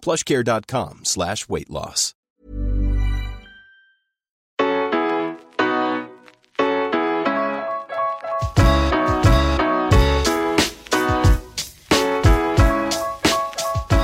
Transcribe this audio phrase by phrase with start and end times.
[0.00, 2.14] plushcare.com slash weight loss.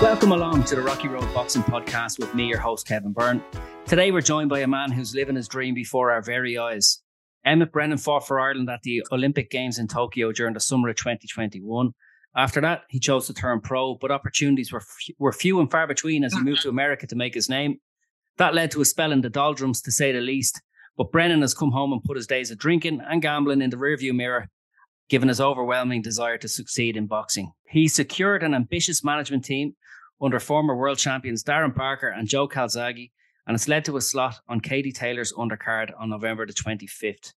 [0.04, 3.42] Welcome along to the Rocky Road Boxing Podcast with me, your host, Kevin Byrne.
[3.86, 7.02] Today, we're joined by a man who's living his dream before our very eyes.
[7.44, 10.96] Emmet Brennan fought for Ireland at the Olympic Games in Tokyo during the summer of
[10.96, 11.92] 2021.
[12.36, 15.86] After that, he chose to turn pro, but opportunities were, f- were few and far
[15.86, 17.80] between as he moved to America to make his name.
[18.38, 20.60] That led to a spell in the doldrums, to say the least.
[20.96, 23.76] But Brennan has come home and put his days of drinking and gambling in the
[23.76, 24.48] rearview mirror,
[25.08, 27.52] given his overwhelming desire to succeed in boxing.
[27.68, 29.76] He secured an ambitious management team
[30.20, 33.10] under former world champions Darren Barker and Joe Calzaghe,
[33.46, 37.32] and it's led to a slot on Katie Taylor's undercard on November the 25th.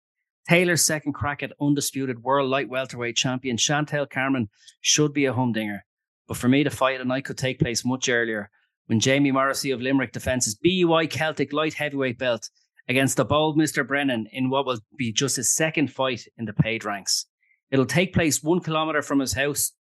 [0.48, 4.50] Taylor's second crack at undisputed world light welterweight champion Chantelle Cameron
[4.81, 5.84] should be a humdinger.
[6.28, 8.50] But for me, the fight the night could take place much earlier
[8.87, 12.50] when Jamie Morrissey of Limerick defends his BUI Celtic light heavyweight belt
[12.89, 13.87] against the bold Mr.
[13.87, 17.27] Brennan in what will be just his second fight in the paid ranks.
[17.70, 19.72] It'll take place one kilometre from his house,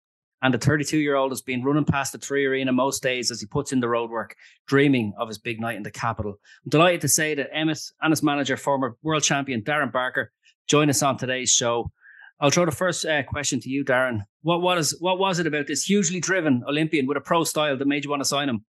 [0.41, 3.47] and the 32 year old has been running past the 3Arena most days as he
[3.47, 4.31] puts in the roadwork,
[4.66, 6.40] dreaming of his big night in the capital.
[6.63, 10.31] I'm delighted to say that Emmet and his manager, former world champion Darren Barker,
[10.68, 11.91] join us on today's show.
[12.40, 14.25] I'll throw the first uh, question to you, Darren.
[14.41, 17.88] What was what was it about this hugely driven Olympian with a pro style that
[17.88, 18.66] made you want to sign him?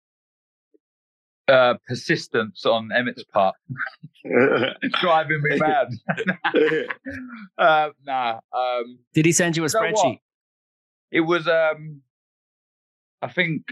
[1.47, 3.55] Uh, persistence on Emmet's part,
[5.01, 5.87] driving me mad.
[7.57, 8.39] uh, nah.
[8.53, 9.95] Um, Did he send you a you know what?
[9.95, 10.19] spreadsheet?
[11.11, 12.01] It was, um,
[13.23, 13.63] I think,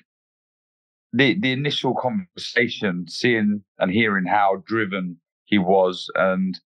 [1.13, 6.59] the the initial conversation, seeing and hearing how driven he was, and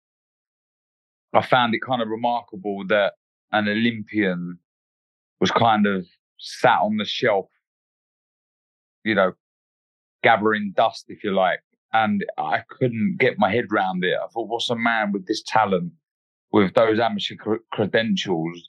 [1.33, 3.15] I found it kind of remarkable that
[3.53, 4.59] an Olympian
[5.41, 6.07] was kind of
[6.39, 7.47] sat on the shelf,
[9.05, 9.33] you know,
[10.23, 11.61] gathering dust, if you like.
[11.93, 14.17] And I couldn't get my head round it.
[14.17, 15.93] I thought, what's a man with this talent,
[16.53, 18.69] with those amateur cr- credentials,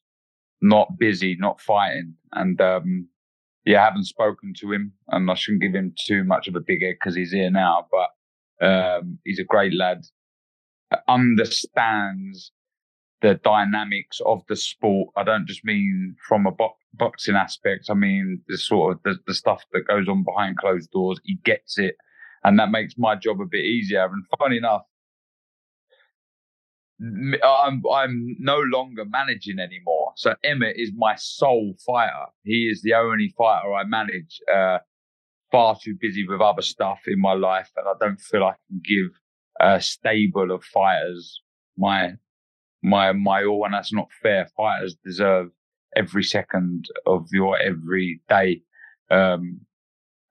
[0.61, 2.15] not busy, not fighting?
[2.33, 3.07] And um,
[3.65, 6.61] yeah, I haven't spoken to him, and I shouldn't give him too much of a
[6.61, 7.87] big head because he's here now.
[7.91, 10.03] But um, he's a great lad,
[11.07, 12.51] understands
[13.21, 15.09] the dynamics of the sport.
[15.15, 17.85] I don't just mean from a bo- boxing aspect.
[17.89, 21.19] I mean the sort of the, the stuff that goes on behind closed doors.
[21.23, 21.95] He gets it,
[22.43, 24.05] and that makes my job a bit easier.
[24.05, 24.81] And funny enough,
[27.43, 30.13] I'm I'm no longer managing anymore.
[30.15, 32.25] So Emmet is my sole fighter.
[32.43, 34.39] He is the only fighter I manage.
[34.51, 34.79] Uh,
[35.51, 38.81] far too busy with other stuff in my life, and I don't feel I can
[38.83, 39.11] give
[39.61, 41.41] a stable of fighters
[41.77, 42.13] my
[42.83, 44.47] my my all, and that's not fair.
[44.57, 45.49] Fighters deserve
[45.95, 48.61] every second of your every day,
[49.09, 49.59] um,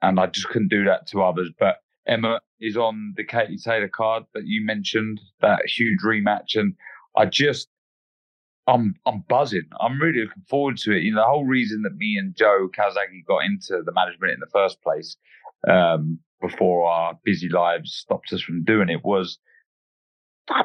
[0.02, 1.50] and I just couldn't do that to others.
[1.58, 1.76] But
[2.06, 6.74] Emmet is on the Katie Taylor card that you mentioned, that huge rematch, and
[7.16, 7.68] I just.
[8.66, 9.68] I'm I'm buzzing.
[9.80, 11.02] I'm really looking forward to it.
[11.02, 14.38] You know, the whole reason that me and Joe Calzaghe got into the management in
[14.38, 15.16] the first place,
[15.68, 19.39] um, before our busy lives stopped us from doing it, was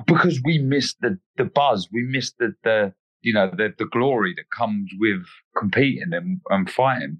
[0.07, 4.33] because we missed the the buzz, we missed the the you know the the glory
[4.35, 5.25] that comes with
[5.57, 7.19] competing and, and fighting.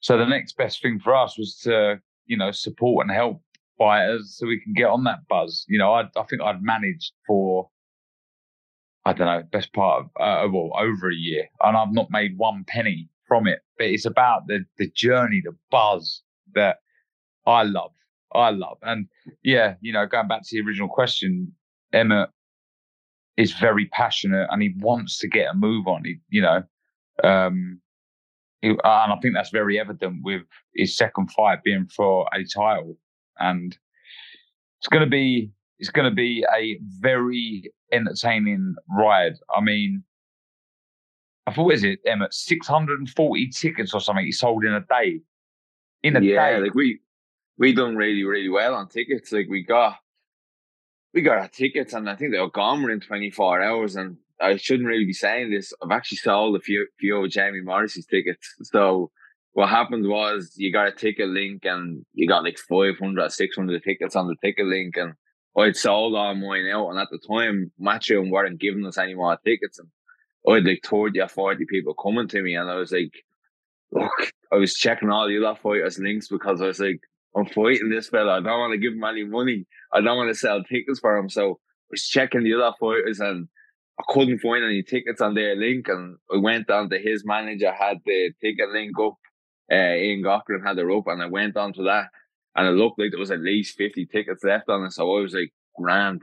[0.00, 3.42] So the next best thing for us was to you know support and help
[3.78, 5.64] fighters so we can get on that buzz.
[5.68, 7.68] You know, I I think I'd managed for
[9.04, 12.36] I don't know best part of uh, well over a year, and I've not made
[12.36, 13.60] one penny from it.
[13.78, 16.22] But it's about the the journey, the buzz
[16.54, 16.78] that
[17.46, 17.92] I love.
[18.34, 18.78] I love.
[18.82, 19.08] And
[19.42, 21.52] yeah, you know, going back to the original question,
[21.92, 22.28] Emmet
[23.36, 26.04] is very passionate and he wants to get a move on.
[26.04, 26.62] He, you know,
[27.24, 27.80] um,
[28.62, 30.42] he, and I think that's very evident with
[30.74, 32.96] his second fight being for a title.
[33.38, 33.76] and
[34.80, 39.34] it's going to be it's going to be a very entertaining ride.
[39.54, 40.02] I mean,
[41.46, 44.72] I thought is it Emmet six hundred and forty tickets or something he sold in
[44.72, 45.20] a day.
[46.02, 47.00] In a yeah, day, like we
[47.58, 49.32] we done really really well on tickets.
[49.32, 49.96] Like we got
[51.14, 53.96] we got our tickets, and I think they were gone within twenty four hours.
[53.96, 55.72] And I shouldn't really be saying this.
[55.82, 58.54] I've actually sold a few few of Jamie Morris's tickets.
[58.62, 59.10] So
[59.52, 63.82] what happened was you got a ticket link, and you got like 500 or 600
[63.82, 65.14] tickets on the ticket link, and
[65.56, 66.90] I'd sold all mine out.
[66.90, 69.88] And at the time, Matchroom weren't giving us any more tickets, and
[70.46, 73.14] I had like 30 or 40 people coming to me, and I was like,
[73.92, 77.00] look, I was checking all the other fighters' links because I was like,
[77.36, 78.38] I'm fighting this fella.
[78.38, 79.66] I don't want to give him any money.
[79.92, 81.28] I don't want to sell tickets for him.
[81.28, 81.54] So I
[81.90, 83.48] was checking the other fighters and
[84.00, 85.88] I couldn't find any tickets on their link.
[85.88, 89.14] And I went on to his manager, had the ticket link up.
[89.70, 92.06] Uh, Ian Cochran had it up and I went on to that.
[92.54, 94.92] And it looked like there was at least 50 tickets left on it.
[94.92, 96.22] So I was like, grand.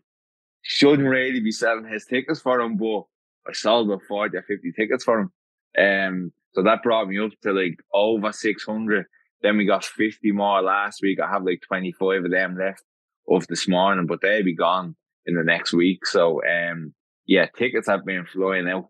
[0.64, 3.04] Shouldn't really be selling his tickets for him, but
[3.48, 5.32] I sold about 40 or 50 tickets for him.
[5.78, 9.06] Um, so that brought me up to like over 600.
[9.44, 11.20] Then we got 50 more last week.
[11.20, 12.82] I have like 25 of them left
[13.30, 14.96] of this morning, but they'll be gone
[15.26, 16.06] in the next week.
[16.06, 16.94] So, um,
[17.26, 18.90] yeah, tickets have been flying out.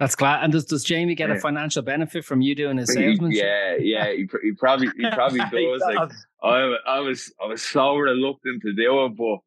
[0.00, 0.42] That's glad.
[0.42, 1.36] And does, does Jamie get yeah.
[1.36, 3.44] a financial benefit from you doing his salesmanship?
[3.44, 5.82] Yeah, yeah, he, he probably he probably does.
[5.82, 6.10] like
[6.42, 9.38] I, I was I was so reluctant to do it, but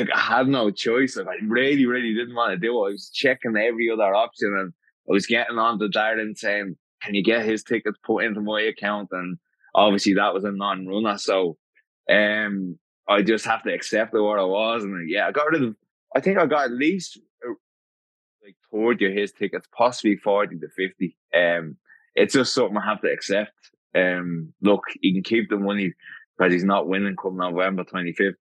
[0.00, 1.16] like I had no choice.
[1.16, 2.88] Like I really, really didn't want to do it.
[2.88, 4.72] I was checking every other option and
[5.08, 8.60] I was getting on to Darren saying, Can you get his tickets put into my
[8.60, 9.08] account?
[9.12, 9.38] And
[9.74, 11.18] obviously that was a non runner.
[11.18, 11.56] So
[12.10, 12.78] um
[13.08, 14.84] I just have to accept what I was.
[14.84, 15.76] And yeah, I got rid of
[16.14, 17.54] I think I got at least uh,
[18.44, 21.16] like 40 of his tickets, possibly 40 to 50.
[21.34, 21.76] Um
[22.14, 23.52] it's just something I have to accept.
[23.94, 25.94] Um look, he can keep the money
[26.36, 28.34] because he's not winning come November 25th.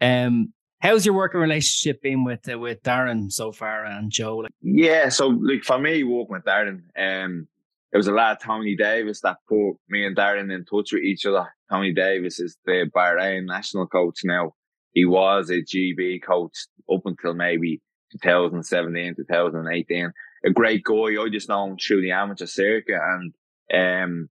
[0.00, 0.52] Um,
[0.82, 4.44] how's your working relationship been with uh, with Darren so far and Joe?
[4.60, 7.48] Yeah, so like for me, working with Darren, um,
[7.92, 11.02] it was a lot of Tony Davis that put me and Darren in touch with
[11.02, 11.46] each other.
[11.70, 14.54] Tony Davis is the Bahrain national coach now.
[14.92, 17.80] He was a GB coach up until maybe
[18.20, 20.12] 2017, 2018.
[20.44, 20.94] A great guy.
[20.94, 23.00] I just know him through the amateur circuit.
[23.00, 23.32] And
[23.72, 24.28] um,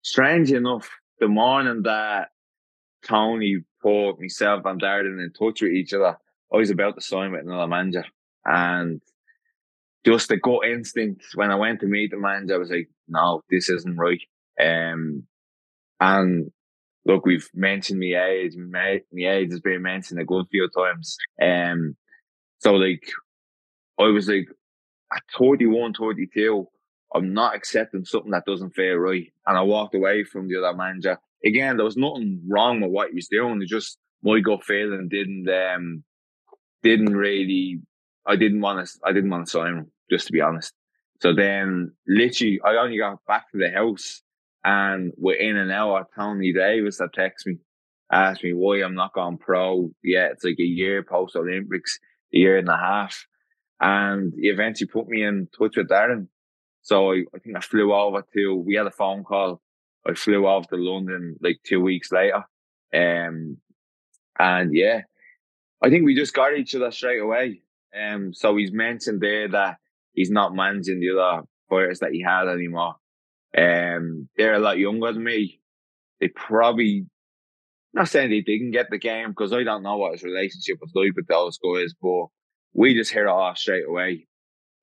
[0.00, 0.90] strange enough,
[1.20, 2.30] the morning that
[3.06, 6.16] Tony put myself and Darren in touch with each other.
[6.52, 8.04] I was about to sign with another manager.
[8.44, 9.00] And
[10.04, 13.42] just the gut instinct when I went to meet the manager, I was like, no,
[13.50, 14.20] this isn't right.
[14.60, 15.24] Um,
[16.00, 16.50] and
[17.04, 18.54] look, we've mentioned my age.
[18.56, 21.16] My, my age has been mentioned a good few times.
[21.40, 21.96] Um,
[22.58, 23.02] so like,
[23.98, 24.48] I was like,
[25.14, 26.66] at 31, 32,
[27.14, 29.32] I'm not accepting something that doesn't feel right.
[29.46, 33.08] And I walked away from the other manager again, there was nothing wrong with what
[33.08, 33.60] he was doing.
[33.62, 36.04] It just my gut feeling didn't um
[36.82, 37.80] didn't really
[38.26, 40.72] I didn't want to I didn't want to sign him, just to be honest.
[41.20, 44.22] So then literally I only got back to the house
[44.64, 47.56] and within an hour Tony Davis that texted me,
[48.12, 50.32] asked me why I'm not going pro yet.
[50.32, 51.98] It's like a year post Olympics,
[52.34, 53.26] a year and a half.
[53.80, 56.28] And he eventually put me in touch with Darren.
[56.82, 59.60] So I, I think I flew over to we had a phone call
[60.06, 62.44] I flew off to London like two weeks later.
[62.94, 63.58] Um,
[64.38, 65.02] and yeah,
[65.82, 67.62] I think we just got each other straight away.
[67.94, 69.76] Um, so he's mentioned there that
[70.12, 72.96] he's not managing the other players that he had anymore.
[73.56, 75.60] Um, they're a lot younger than me.
[76.20, 77.06] They probably,
[77.92, 80.92] not saying they didn't get the game because I don't know what his relationship was
[80.94, 82.26] like with those guys, but
[82.72, 84.26] we just hit it off straight away.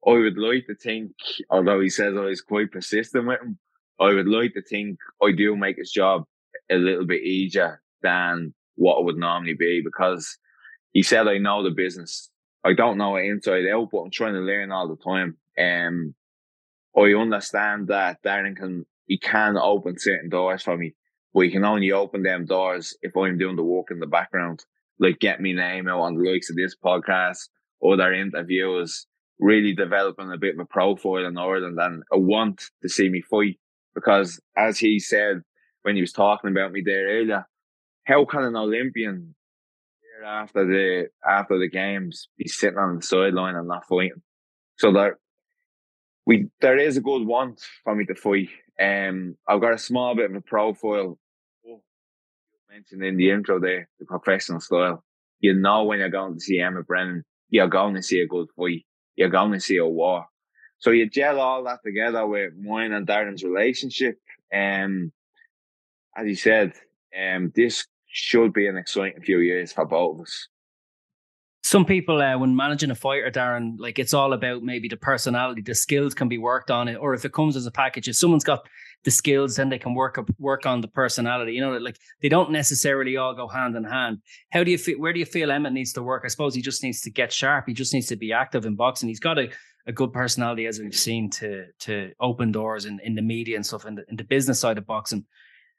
[0.06, 1.12] I would like to think,
[1.50, 3.58] although he says I was quite persistent with him,
[4.00, 6.24] I would like to think I do make his job
[6.70, 10.38] a little bit easier than what it would normally be because
[10.92, 12.30] he said I know the business.
[12.64, 15.38] I don't know it inside out, but I'm trying to learn all the time.
[15.60, 16.16] Um,
[16.96, 20.94] I understand that Darren can he can open certain doors for me,
[21.34, 24.64] but he can only open them doors if I'm doing the work in the background,
[25.00, 27.50] like get me name out on the likes of this podcast,
[27.84, 29.08] other interviews,
[29.40, 31.80] really developing a bit of a profile in Ireland.
[31.80, 33.58] And I want to see me fight
[34.00, 35.42] because as he said
[35.84, 37.46] when he was talking about me there earlier,
[38.06, 39.36] how can an Olympian
[40.26, 44.22] after the after the games be sitting on the sideline and not fighting?
[44.78, 45.20] So there
[46.26, 48.50] we there is a good want for me to fight.
[48.82, 51.20] Um I've got a small bit of a profile
[51.68, 51.82] oh,
[52.72, 55.04] mentioned in the intro there, the professional style.
[55.40, 58.48] You know when you're going to see Emmet Brennan, you're going to see a good
[58.58, 58.86] fight.
[59.16, 60.26] You're going to see a war.
[60.80, 64.20] So you gel all that together with mine and Darren's relationship.
[64.54, 65.12] Um,
[66.16, 66.74] as he said,
[67.18, 70.48] um, this should be an exciting few years for both of us
[71.64, 75.62] some people uh, when managing a fighter darren like it's all about maybe the personality
[75.62, 78.16] the skills can be worked on it or if it comes as a package if
[78.16, 78.66] someone's got
[79.06, 81.54] the skills then they can work up work on the personality.
[81.54, 84.20] You know like they don't necessarily all go hand in hand.
[84.52, 86.24] How do you feel where do you feel emmet needs to work?
[86.26, 87.66] I suppose he just needs to get sharp.
[87.68, 89.10] He just needs to be active in boxing.
[89.10, 89.50] He's got a,
[89.88, 93.66] a good personality as we've seen to to open doors in, in the media and
[93.66, 95.26] stuff in the, in the business side of boxing.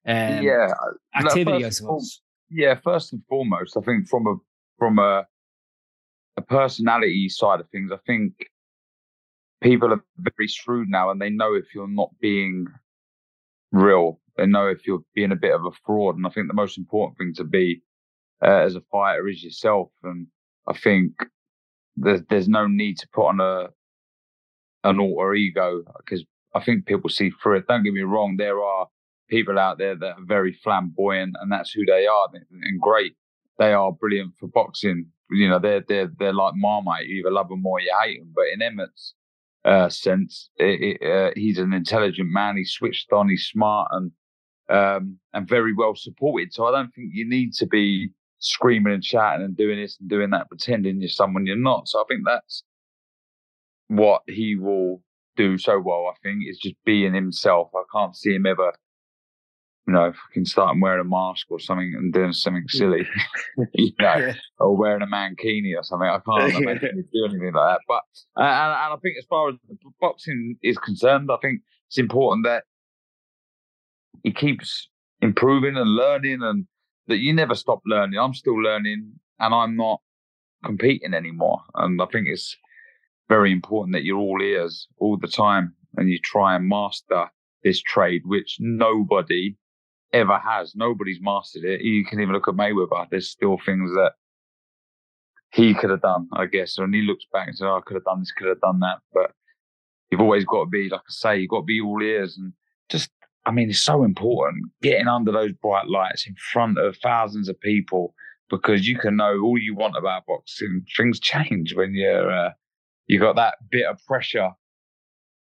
[0.07, 0.73] Um, yeah
[1.15, 2.23] activity i suppose.
[2.49, 4.37] yeah first and foremost i think from a
[4.79, 5.27] from a
[6.37, 8.33] a personality side of things, I think
[9.62, 12.67] people are very shrewd now and they know if you're not being
[13.73, 14.21] real.
[14.37, 16.17] They know if you're being a bit of a fraud.
[16.17, 17.83] And I think the most important thing to be
[18.43, 19.91] uh, as a fighter is yourself.
[20.03, 20.27] And
[20.67, 21.12] I think
[21.97, 23.69] there's, there's no need to put on a
[24.83, 26.25] an alter ego because
[26.55, 27.67] I think people see through it.
[27.69, 28.89] Don't get me wrong, there are
[29.29, 33.15] people out there that are very flamboyant and that's who they are and great.
[33.59, 37.07] They are brilliant for boxing you know, they're they're they're like Marmite.
[37.07, 38.33] You either love them or you hate them.
[38.35, 39.15] But in Emmet's
[39.64, 42.57] uh, sense, it, it, uh, he's an intelligent man.
[42.57, 43.29] He's switched on.
[43.29, 44.12] He's smart and
[44.71, 46.52] um, and very well supported.
[46.52, 50.09] So I don't think you need to be screaming and shouting and doing this and
[50.09, 51.88] doing that, pretending you're someone you're not.
[51.88, 52.62] So I think that's
[53.88, 55.02] what he will
[55.37, 56.07] do so well.
[56.07, 57.71] I think is just being himself.
[57.75, 58.73] I can't see him ever
[59.90, 63.09] you know, fucking starting wearing a mask or something and doing something silly,
[63.75, 64.35] you know, yeah.
[64.61, 66.09] or wearing a mankini or something.
[66.09, 67.80] I can't imagine do anything like that.
[67.88, 68.02] But
[68.40, 69.56] uh, and, and I think as far as
[70.00, 72.64] boxing is concerned, I think it's important that
[74.23, 74.88] he keeps
[75.20, 76.66] improving and learning, and
[77.09, 78.16] that you never stop learning.
[78.16, 80.00] I'm still learning, and I'm not
[80.64, 81.62] competing anymore.
[81.75, 82.56] And I think it's
[83.28, 87.26] very important that you're all ears all the time, and you try and master
[87.64, 89.56] this trade, which nobody
[90.12, 90.75] ever has.
[90.75, 91.81] Nobody's mastered it.
[91.83, 93.07] You can even look at Mayweather.
[93.11, 94.12] There's still things that
[95.52, 96.79] he could have done, I guess.
[96.79, 98.81] And he looks back and says, oh, I could have done this, could have done
[98.81, 98.99] that.
[99.12, 99.33] But
[100.11, 102.52] you've always got to be, like I say, you've got to be all ears and
[102.88, 103.11] just,
[103.47, 107.61] I mean, it's so important getting under those bright lights in front of thousands of
[107.61, 108.14] people
[108.49, 110.85] because you can know all you want about boxing.
[110.97, 112.50] Things change when you're, uh,
[113.07, 114.50] you got that bit of pressure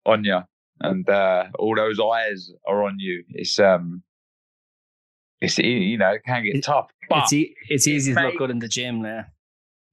[0.05, 0.39] on you
[0.82, 3.24] and uh, all those eyes are on you.
[3.29, 4.03] It's um,
[5.43, 8.38] it's you know it can get tough, but it's, e- it's easy it to look
[8.38, 9.31] good in the gym there.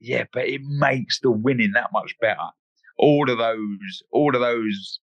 [0.01, 2.49] Yeah, but it makes the winning that much better.
[2.97, 5.01] All of those, all of those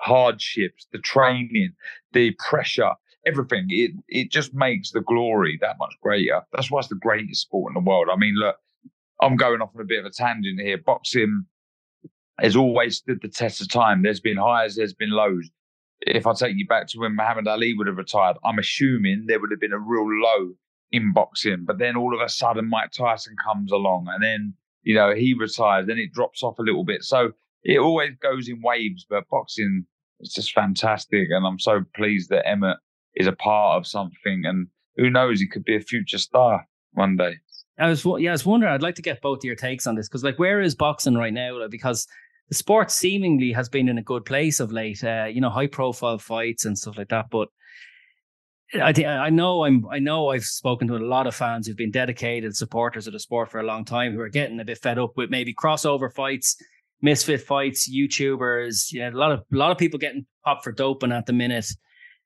[0.00, 1.72] hardships, the training,
[2.12, 2.92] the pressure,
[3.26, 3.66] everything.
[3.68, 6.42] It it just makes the glory that much greater.
[6.52, 8.08] That's why it's the greatest sport in the world.
[8.12, 8.56] I mean, look,
[9.20, 10.78] I'm going off on a bit of a tangent here.
[10.78, 11.44] Boxing
[12.40, 14.02] has always stood the test of time.
[14.02, 15.50] There's been highs, there's been lows
[16.00, 19.40] if I take you back to when Muhammad Ali would have retired, I'm assuming there
[19.40, 20.54] would have been a real low
[20.92, 21.64] in boxing.
[21.66, 25.34] But then all of a sudden, Mike Tyson comes along, and then you know he
[25.34, 25.86] retires.
[25.86, 27.02] Then it drops off a little bit.
[27.02, 29.06] So it always goes in waves.
[29.08, 29.86] But boxing
[30.20, 32.78] is just fantastic, and I'm so pleased that Emmet
[33.14, 34.42] is a part of something.
[34.44, 37.36] And who knows, he could be a future star one day.
[37.78, 38.72] I was yeah, I was wondering.
[38.72, 41.14] I'd like to get both of your takes on this because, like, where is boxing
[41.14, 41.66] right now?
[41.68, 42.08] Because
[42.48, 45.04] the sport seemingly has been in a good place of late.
[45.04, 47.26] Uh, you know, high profile fights and stuff like that.
[47.30, 47.48] But
[48.74, 51.76] I think I know I'm I know I've spoken to a lot of fans who've
[51.76, 54.78] been dedicated supporters of the sport for a long time who are getting a bit
[54.78, 56.56] fed up with maybe crossover fights,
[57.00, 58.92] misfit fights, YouTubers.
[58.92, 61.32] You know, a lot of a lot of people getting popped for doping at the
[61.32, 61.70] minute.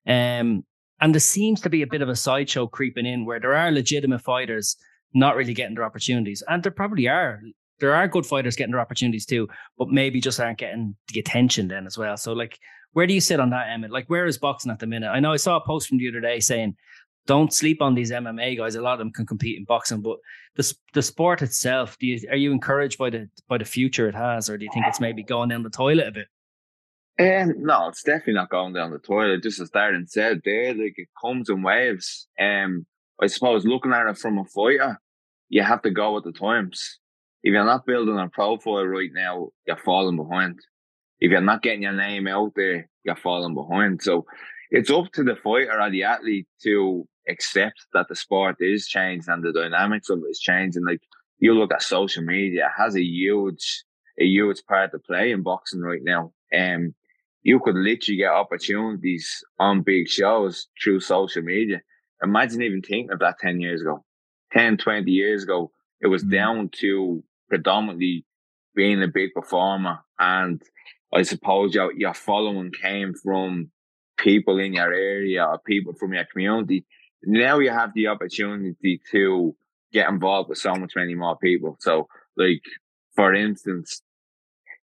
[0.07, 0.65] Um,
[1.01, 3.73] and there seems to be a bit of a sideshow creeping in where there are
[3.73, 4.77] legitimate fighters
[5.15, 7.41] not really getting their opportunities, and there probably are
[7.83, 11.67] there are good fighters getting their opportunities too, but maybe just aren't getting the attention
[11.67, 12.17] then as well.
[12.17, 12.61] So like,
[12.93, 13.91] where do you sit on that, Emmet?
[13.91, 15.09] Like, where is boxing at the minute?
[15.09, 16.77] I know I saw a post from the other day saying,
[17.27, 18.77] don't sleep on these MMA guys.
[18.77, 20.19] A lot of them can compete in boxing, but
[20.55, 24.15] the the sport itself, do you are you encouraged by the by the future it
[24.15, 26.29] has, or do you think it's maybe going down the toilet a bit?
[27.21, 29.43] Um, no, it's definitely not going down the toilet.
[29.43, 32.27] Just as Darren said there, like it comes in waves.
[32.41, 32.87] Um,
[33.21, 35.01] I suppose looking at it from a fighter,
[35.49, 36.99] you have to go with the times
[37.43, 40.61] if you're not building a profile right now, you're falling behind.
[41.21, 44.03] If you're not getting your name out there, you're falling behind.
[44.03, 44.27] So
[44.71, 49.33] it's up to the fighter or the athlete to accept that the sport is changing
[49.33, 50.85] and the dynamics of it is changing.
[50.85, 51.03] Like
[51.39, 53.85] you look at social media, it has a huge,
[54.19, 56.33] a huge part to play in boxing right now.
[56.53, 56.95] And um,
[57.43, 61.81] you could literally get opportunities on big shows through social media.
[62.23, 64.05] Imagine even thinking of that 10 years ago,
[64.53, 65.73] 10, 20 years ago.
[66.01, 66.35] It was mm-hmm.
[66.35, 68.25] down to predominantly
[68.75, 69.99] being a big performer.
[70.19, 70.63] And
[71.13, 73.71] I suppose your, your following came from
[74.17, 76.87] people in your area or people from your community.
[77.25, 79.55] now you have the opportunity to
[79.93, 81.77] get involved with so much many more people.
[81.81, 82.63] So, like
[83.15, 84.01] for instance,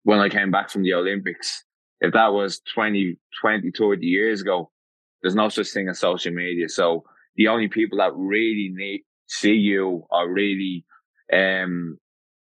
[0.02, 1.64] when I came back from the Olympics,
[2.02, 4.72] if that was 20, 20, 30 years ago,
[5.22, 6.68] there's no such thing as social media.
[6.68, 7.04] So
[7.36, 10.84] the only people that really need see you or really
[11.32, 12.00] um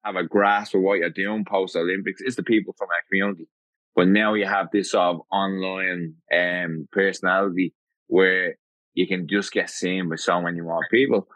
[0.06, 3.48] have a grasp of what you're doing post Olympics is the people from our community.
[3.94, 7.74] But now you have this sort of online um personality
[8.06, 8.56] where
[8.94, 11.28] you can just get seen by so many more people.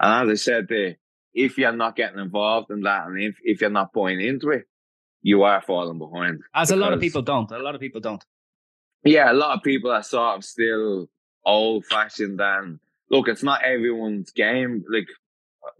[0.00, 0.96] And as I said there,
[1.34, 4.64] if you're not getting involved in that and if, if you're not buying into it,
[5.22, 6.40] you are falling behind.
[6.54, 7.50] As a lot of people don't.
[7.50, 8.24] A lot of people don't.
[9.04, 11.08] Yeah, a lot of people are sort of still
[11.44, 12.78] old fashioned and
[13.10, 14.84] look, it's not everyone's game.
[14.92, 15.08] Like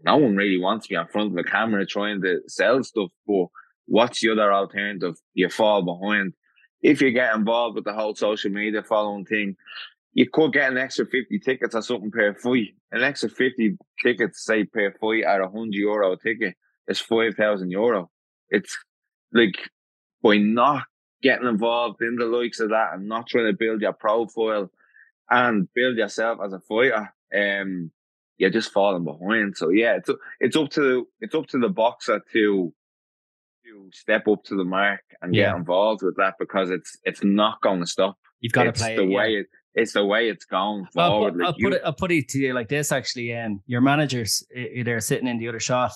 [0.03, 3.47] no one really wants be in front of the camera trying to sell stuff, but
[3.85, 5.15] what's the other alternative?
[5.33, 6.33] You fall behind.
[6.81, 9.55] If you get involved with the whole social media following thing,
[10.13, 12.69] you could get an extra 50 tickets or something per fight.
[12.91, 16.55] An extra 50 tickets, say, per fight at a 100 euro ticket
[16.87, 18.09] is 5,000 euro.
[18.49, 18.77] It's
[19.33, 19.69] like
[20.23, 20.83] by not
[21.21, 24.71] getting involved in the likes of that and not trying to build your profile
[25.29, 27.91] and build yourself as a fighter, um,
[28.39, 29.55] you're just falling behind.
[29.55, 32.73] So yeah, it's it's up to it's up to the boxer to
[33.65, 35.51] to step up to the mark and yeah.
[35.51, 38.17] get involved with that because it's it's not going to stop.
[38.39, 39.39] You've got it's to play the it, way yeah.
[39.39, 41.33] it it's the way it's going I'll, forward.
[41.33, 41.81] put, like I'll you, put it.
[41.85, 42.91] I'll put it to you like this.
[42.91, 45.91] Actually, um, your manager's uh, there sitting in the other shot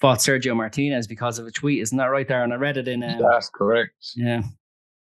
[0.00, 1.82] fought Sergio Martinez because of a tweet.
[1.82, 2.44] Isn't that right there?
[2.44, 3.02] And I read it in.
[3.02, 3.94] Um, That's correct.
[4.14, 4.42] yeah.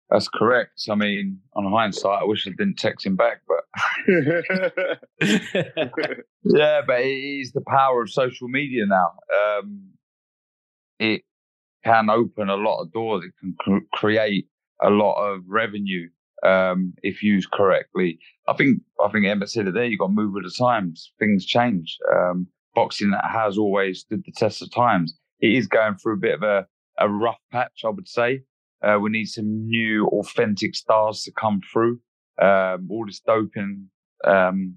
[0.10, 0.82] That's correct.
[0.90, 3.60] I mean, on hindsight, I wish I didn't text him back, but
[6.44, 9.12] yeah, but it is the power of social media now.
[9.60, 9.90] Um,
[11.00, 11.22] it
[11.86, 13.24] can open a lot of doors.
[13.24, 14.48] It can cr- create
[14.82, 16.10] a lot of revenue
[16.44, 18.20] um, if used correctly.
[18.48, 19.86] I think I think Emmet said it there.
[19.86, 21.12] You got to move with the times.
[21.20, 21.98] Things change.
[22.12, 25.14] Um, boxing that has always stood the test of times.
[25.40, 26.68] It is going through a bit of a,
[26.98, 28.42] a rough patch, I would say.
[28.82, 32.00] Uh, we need some new, authentic stars to come through.
[32.42, 33.90] Um, all this doping
[34.24, 34.76] um,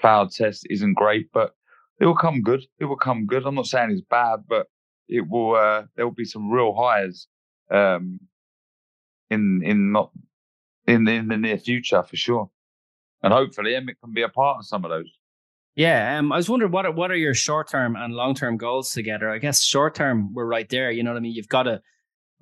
[0.00, 1.54] cloud test isn't great, but
[2.00, 2.64] it will come good.
[2.78, 3.46] It will come good.
[3.46, 4.66] I'm not saying it's bad, but
[5.08, 5.54] it will.
[5.54, 7.28] Uh, there will be some real highs
[7.70, 8.18] um,
[9.30, 10.10] in in not
[10.86, 12.50] in in the near future for sure,
[13.22, 15.10] and hopefully Emmet can be a part of some of those.
[15.74, 18.56] Yeah, um, I was wondering what are, what are your short term and long term
[18.56, 19.30] goals together?
[19.30, 20.90] I guess short term we're right there.
[20.90, 21.32] You know what I mean?
[21.32, 21.80] You've got to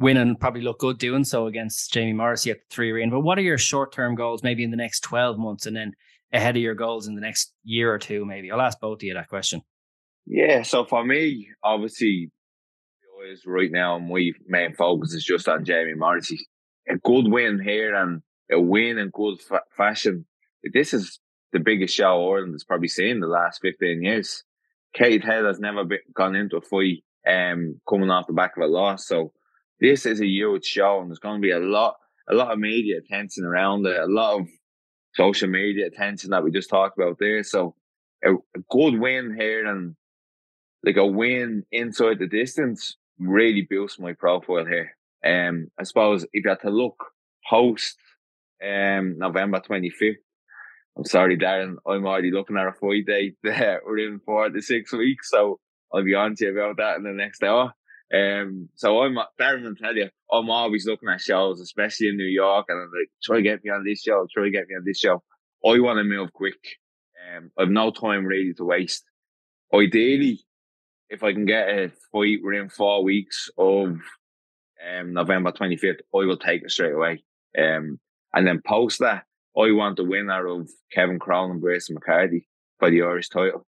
[0.00, 3.10] win and probably look good doing so against Jamie Morrissey at the three ring.
[3.10, 5.92] But what are your short term goals, maybe in the next twelve months, and then
[6.32, 8.24] ahead of your goals in the next year or two?
[8.24, 9.62] Maybe I'll ask both of you that question.
[10.26, 12.30] Yeah, so for me, obviously,
[13.30, 16.38] is right now my main focus is just on Jamie Morrissey.
[16.88, 20.26] A good win here and a win in good fa- fashion.
[20.72, 21.20] This is
[21.52, 24.44] the biggest show Ireland has probably seen the last 15 years.
[24.94, 28.62] Kate Head has never been, gone into a fight um, coming off the back of
[28.62, 29.06] a loss.
[29.06, 29.32] So
[29.80, 31.96] this is a huge show and there's going to be a lot,
[32.28, 34.48] a lot of media attention around it, a lot of
[35.14, 37.42] social media attention that we just talked about there.
[37.42, 37.74] So
[38.24, 39.96] a, a good win here and
[40.84, 44.96] like a win inside the distance really boosts my profile here.
[45.24, 46.96] Um, I suppose if you had to look
[47.48, 47.96] post
[48.62, 50.16] um November 25th,
[50.96, 54.92] I'm sorry, Darren, I'm already looking at a fight date there within four to six
[54.92, 55.58] weeks, so
[55.92, 57.72] I'll be on to you about that in the next hour.
[58.12, 62.24] Um, so I'm Darren will tell you, I'm always looking at shows, especially in New
[62.24, 64.74] York, and I'm like, try to get me on this show, try to get me
[64.74, 65.22] on this show.
[65.64, 66.78] I want to move quick.
[67.36, 69.04] Um, I've no time really to waste.
[69.72, 70.40] Ideally,
[71.08, 76.36] if I can get a fight within four weeks of um, November 25th, I will
[76.36, 77.22] take it straight away.
[77.58, 78.00] Um,
[78.32, 79.24] and then post that,
[79.56, 83.66] I want the winner of Kevin Crown and Grayson McCarthy for the Irish title.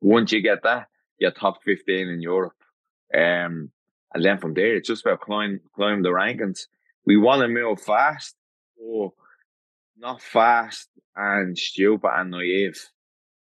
[0.00, 0.86] Once you get that,
[1.18, 2.54] you're top 15 in Europe.
[3.12, 3.70] Um,
[4.14, 6.66] and then from there, it's just about climb, climb the rankings.
[7.06, 8.36] We want to move fast,
[8.76, 9.12] or
[9.96, 12.88] not fast and stupid and naive.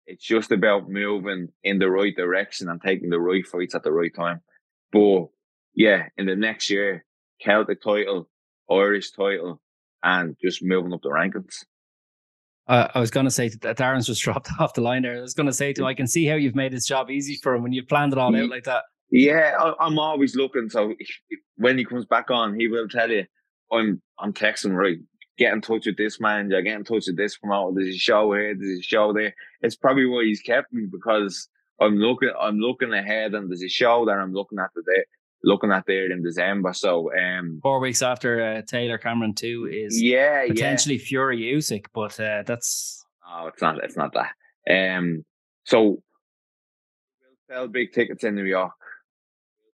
[0.08, 3.91] It's just about moving in the right direction and taking the right fights at the
[3.91, 4.41] right time.
[4.91, 5.28] But
[5.74, 7.06] yeah, in the next year,
[7.39, 8.30] Celtic title,
[8.69, 9.62] Irish title,
[10.04, 11.63] and just moving up the rankings.
[12.67, 15.17] Uh, I was going to say that Darren's just dropped off the line there.
[15.17, 17.10] I was going to say to him, I can see how you've made his job
[17.10, 18.84] easy for him when you've planned it all out like that.
[19.12, 20.69] Yeah, I, I'm always looking.
[20.69, 20.93] So
[21.58, 23.26] when he comes back on, he will tell you,
[23.71, 24.97] I'm I'm texting right.
[25.38, 26.62] Get in touch with this manager.
[26.62, 27.74] Get in touch with this promoter.
[27.76, 28.54] There's a show here.
[28.58, 29.34] There's a show there.
[29.62, 31.47] It's probably why he's kept me because
[31.80, 32.32] I'm looking.
[32.39, 35.04] I'm looking ahead, and there's a show that I'm looking at today.
[35.43, 36.71] Looking at there in December.
[36.74, 42.19] So um, Four weeks after uh, Taylor Cameron two is yeah, potentially Fury Usyk, but
[42.19, 43.84] uh, that's Oh, it's not.
[43.84, 44.97] It's not that.
[44.97, 45.24] Um,
[45.63, 46.00] so we'll
[47.50, 48.74] sell big tickets in New York.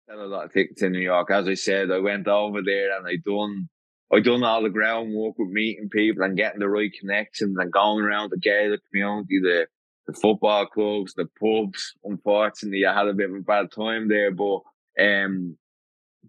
[0.09, 1.31] Sell a lot of tickets in New York.
[1.33, 3.69] As I said, I went over there and I done
[4.13, 8.05] I done all the groundwork with meeting people and getting the right connections and going
[8.05, 9.67] around the Gaelic community, the
[10.07, 11.95] the football clubs, the pubs.
[12.05, 14.61] Unfortunately, I had a bit of a bad time there, but
[15.01, 15.57] um,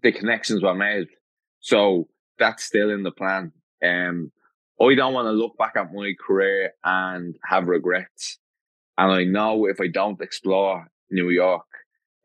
[0.02, 1.06] the connections were made.
[1.60, 3.52] So that's still in the plan.
[3.84, 4.32] Um,
[4.80, 8.38] I don't want to look back at my career and have regrets.
[8.96, 11.67] And I know if I don't explore New York,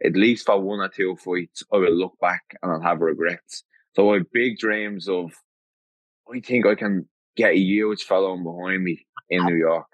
[0.03, 3.63] at least for one or two fights, I will look back and I'll have regrets.
[3.95, 5.31] So I have big dreams of,
[6.31, 9.87] I think I can get a huge following behind me in New York.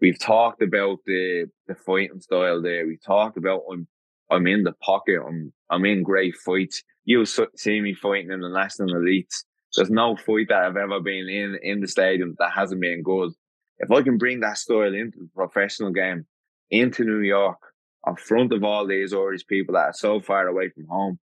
[0.00, 2.86] We've talked about the the fighting style there.
[2.86, 3.86] We talked about I'm
[4.30, 5.20] I'm in the pocket.
[5.26, 6.82] I'm I'm in great fights.
[7.04, 9.44] You'll see me fighting in the national elites.
[9.74, 13.32] There's no fight that I've ever been in in the stadium that hasn't been good.
[13.78, 16.26] If I can bring that style into the professional game,
[16.70, 17.58] into New York,
[18.06, 21.18] in front of all these Irish people that are so far away from home,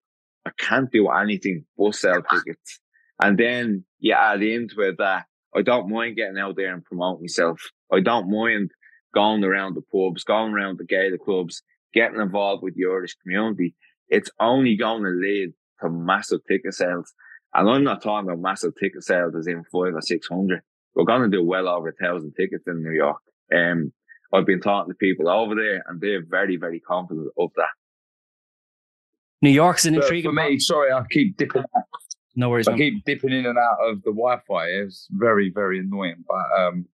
[0.47, 2.81] I can't do anything but sell tickets.
[3.23, 7.23] And then you add into it that I don't mind getting out there and promoting
[7.23, 7.61] myself.
[7.93, 8.71] I don't mind
[9.15, 11.63] going around the pubs, going around the Gaelic clubs,
[11.93, 13.75] getting involved with the Irish community.
[14.09, 17.13] It's only going to lead to massive ticket sales.
[17.53, 20.63] And I'm not talking about massive ticket sales as in five or six hundred.
[20.95, 23.21] We're going to do well over a thousand tickets in New York.
[23.55, 23.93] Um,
[24.33, 27.71] I've been talking to people over there and they're very, very confident of that.
[29.43, 30.31] New York's an intriguing.
[30.31, 31.65] For me, sorry, I keep dipping.
[32.37, 32.69] No worries.
[32.69, 32.79] I man.
[32.79, 34.67] keep dipping in and out of the Wi-Fi.
[34.67, 36.25] It's very, very annoying.
[36.29, 36.87] But um,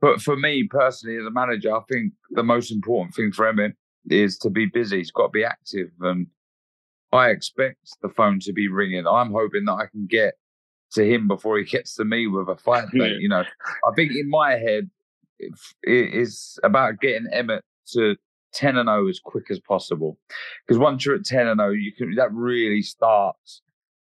[0.00, 3.72] but for me personally, as a manager, I think the most important thing for Emmet
[4.08, 4.98] is to be busy.
[4.98, 6.28] He's got to be active, and
[7.12, 9.06] I expect the phone to be ringing.
[9.06, 10.34] I'm hoping that I can get
[10.92, 13.20] to him before he gets to me with a fight date.
[13.20, 14.90] You know, I think in my head,
[15.38, 18.16] it is about getting Emmet to
[18.54, 20.18] 10 and 0 as quick as possible.
[20.66, 23.62] Because once you're at 10 and 0, you can that really starts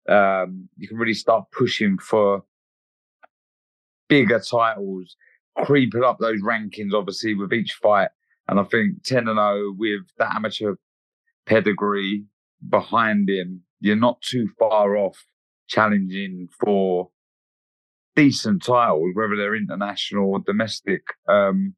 [0.08, 2.44] um, you can really start pushing for
[4.08, 5.16] bigger titles,
[5.64, 8.10] creeping up those rankings obviously with each fight.
[8.48, 10.76] And I think 10 and 0 with that amateur
[11.46, 12.24] pedigree
[12.68, 15.26] behind him, you're not too far off
[15.68, 17.10] challenging for
[18.16, 21.02] decent titles, whether they're international or domestic.
[21.28, 21.74] Um,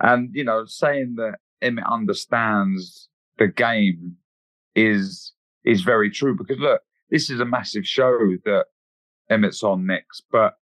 [0.00, 4.16] and, you know, saying that Emmet understands the game
[4.74, 5.32] is
[5.64, 8.66] is very true because look, this is a massive show that
[9.30, 10.54] Emmet's on next, but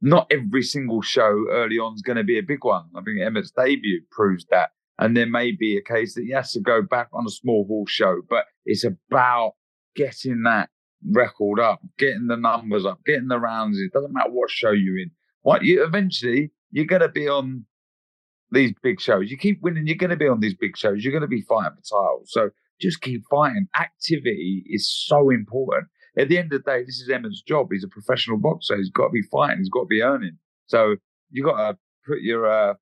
[0.00, 2.84] not every single show early on is going to be a big one.
[2.96, 4.70] I think Emmet's debut proves that.
[4.98, 7.66] And there may be a case that he has to go back on a small
[7.66, 9.52] hall show, but it's about
[9.94, 10.70] getting that
[11.08, 13.78] record up, getting the numbers up, getting the rounds.
[13.78, 15.10] It doesn't matter what show you're in.
[15.42, 17.64] What you eventually you're going to be on
[18.52, 19.30] these big shows.
[19.30, 21.04] You keep winning, you're going to be on these big shows.
[21.04, 22.30] You're going to be fighting for titles.
[22.32, 23.68] So just keep fighting.
[23.78, 25.88] Activity is so important.
[26.18, 27.68] At the end of the day, this is Emmet's job.
[27.70, 28.76] He's a professional boxer.
[28.76, 29.58] He's got to be fighting.
[29.58, 30.38] He's got to be earning.
[30.66, 30.96] So
[31.30, 32.74] you got to put your uh,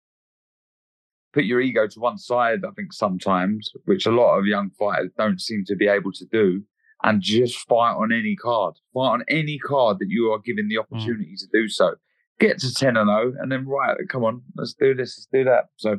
[1.35, 2.61] put your ego to one side.
[2.66, 6.24] I think sometimes, which a lot of young fighters don't seem to be able to
[6.33, 6.62] do,
[7.03, 8.75] and just fight on any card.
[8.95, 10.81] Fight on any card that you are given the mm.
[10.81, 11.39] opportunity mm.
[11.39, 11.95] to do so
[12.39, 15.45] get to 10 and 0 and then right come on let's do this let's do
[15.45, 15.99] that so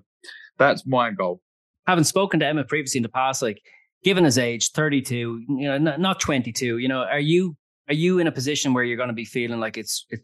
[0.58, 1.42] that's my goal
[1.86, 3.62] having spoken to emmet previously in the past like
[4.04, 7.56] given his age 32 you know not, not 22 you know are you
[7.90, 10.24] are you in a position where you're going to be feeling like it's, it's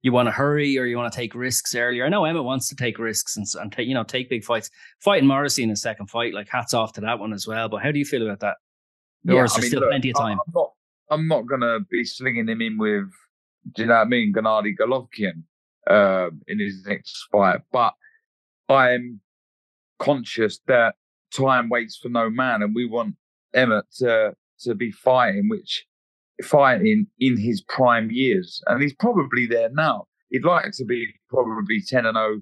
[0.00, 2.04] you want to hurry or you want to take risks earlier.
[2.04, 4.68] I know Emmet wants to take risks and, and take, you know, take big fights.
[4.98, 7.68] Fighting Morrissey in a second fight, like hats off to that one as well.
[7.68, 8.56] But how do you feel about that?
[9.28, 10.38] Or yeah, is there I mean, still look, plenty of time?
[10.46, 10.72] I'm not,
[11.10, 13.10] I'm not going to be slinging him in with,
[13.74, 15.44] do you know what I mean, Gennady Golovkin
[15.88, 17.60] um, in his next fight.
[17.70, 17.94] But
[18.68, 19.20] I'm
[19.98, 20.96] conscious that
[21.34, 23.16] time waits for no man, and we want
[23.54, 25.84] Emmet to to be fighting, which
[26.42, 30.06] fighting in his prime years, and he's probably there now.
[30.30, 32.40] He'd like to be probably ten and zero oh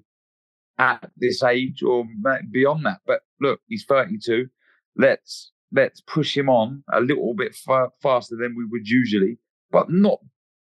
[0.77, 2.05] at this age or
[2.51, 2.99] beyond that.
[3.05, 4.47] But look, he's 32.
[4.97, 9.37] Let's let's push him on a little bit faster than we would usually,
[9.71, 10.19] but not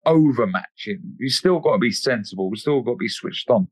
[0.05, 1.01] overmatching.
[1.17, 2.49] You still got to be sensible.
[2.49, 3.67] We still got to be switched on.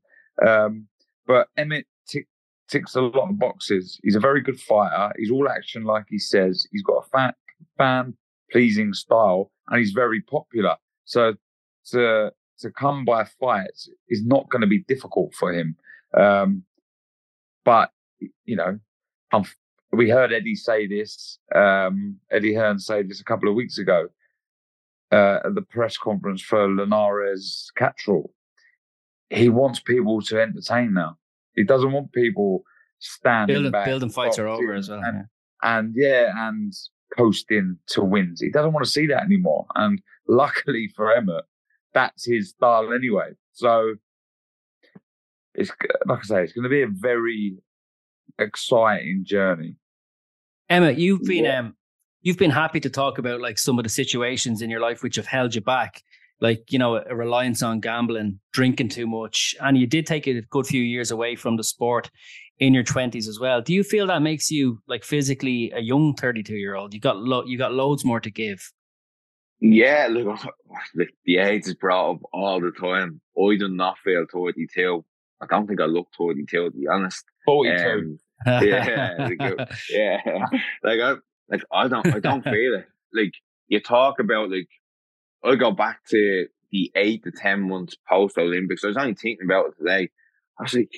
[0.46, 0.86] Um,
[1.26, 2.26] but Emmet t-
[2.68, 4.00] ticks a lot of boxes.
[4.02, 5.12] He's a very good fighter.
[5.18, 6.66] He's all action, like he says.
[6.72, 7.32] He's got a fan,
[7.76, 8.14] fan
[8.50, 10.76] pleasing style, and he's very popular.
[11.04, 11.34] So
[11.90, 15.76] to to come by fights is not going to be difficult for him.
[16.16, 16.62] Um,
[17.64, 17.90] but
[18.44, 18.78] you know,
[19.32, 19.44] I'm,
[19.92, 21.38] we heard Eddie say this.
[21.54, 24.08] Um, Eddie Hearn say this a couple of weeks ago
[25.12, 28.32] uh, at the press conference for Linares Catterall.
[29.30, 31.18] he wants people to entertain now.
[31.54, 32.64] He doesn't want people
[32.98, 35.00] standing building, back, building fights are over as well.
[35.04, 35.26] And,
[35.62, 35.78] yeah.
[35.78, 36.72] and yeah, and
[37.16, 38.40] coasting to wins.
[38.40, 39.66] He doesn't want to see that anymore.
[39.74, 41.44] And luckily for Emmet,
[41.92, 43.32] that's his style anyway.
[43.52, 43.96] So
[45.54, 45.70] it's
[46.06, 47.58] like I say, it's going to be a very
[48.38, 49.76] exciting journey.
[50.68, 51.58] Emmet, you've been Yeah.
[51.60, 51.76] um,
[52.22, 55.16] you've been happy to talk about like some of the situations in your life which
[55.16, 56.02] have held you back,
[56.40, 60.40] like you know a reliance on gambling, drinking too much, and you did take a
[60.42, 62.10] good few years away from the sport
[62.58, 63.60] in your twenties as well.
[63.60, 66.94] Do you feel that makes you like physically a young thirty-two year old?
[66.94, 68.70] You got lo- you got loads more to give.
[69.60, 70.40] Yeah, look,
[70.94, 73.20] look, the age is brought up all the time.
[73.38, 75.04] I do not feel 32.
[75.40, 77.24] I don't think I look 32, to be honest.
[77.44, 77.76] 42.
[77.88, 79.38] Um, yeah, like,
[79.90, 80.20] yeah.
[80.82, 81.14] Like I,
[81.48, 82.86] like I don't, I don't feel it.
[83.12, 83.32] Like
[83.68, 84.68] you talk about, like
[85.44, 88.84] I go back to the eight to ten months post Olympics.
[88.84, 90.10] I was only thinking about it today.
[90.58, 90.90] I was like,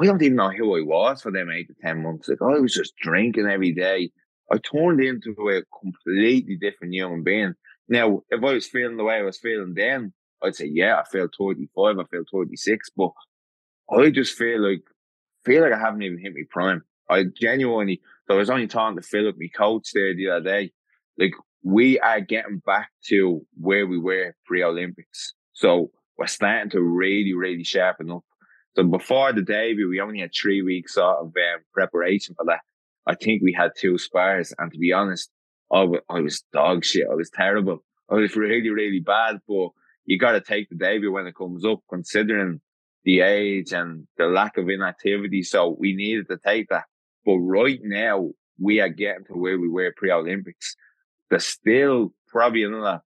[0.00, 2.28] I don't even know who I was for them eight to ten months.
[2.28, 4.10] Like I was just drinking every day.
[4.50, 7.54] I turned into a completely different human being.
[7.88, 11.04] Now, if I was feeling the way I was feeling then, I'd say, yeah, I
[11.04, 13.10] feel 35, I feel 36, but
[13.90, 14.82] I just feel like,
[15.46, 16.82] feel like I haven't even hit my prime.
[17.08, 20.72] I genuinely, so I was only talking to Philip, my coach there the other day,
[21.18, 21.32] like
[21.62, 25.34] we are getting back to where we were pre-Olympics.
[25.52, 28.24] So we're starting to really, really sharpen up.
[28.74, 32.60] So before the debut, we only had three weeks sort of um, preparation for that.
[33.06, 35.30] I think we had two spars, and to be honest,
[35.72, 37.06] I I was dog shit.
[37.10, 37.78] I was terrible.
[38.10, 39.38] I was really, really bad.
[39.48, 39.68] But
[40.04, 42.60] you got to take the debut when it comes up, considering
[43.06, 45.42] the age and the lack of inactivity.
[45.44, 46.84] So we needed to take that.
[47.24, 50.76] But right now, we are getting to where we were pre-Olympics.
[51.30, 53.00] There's still probably another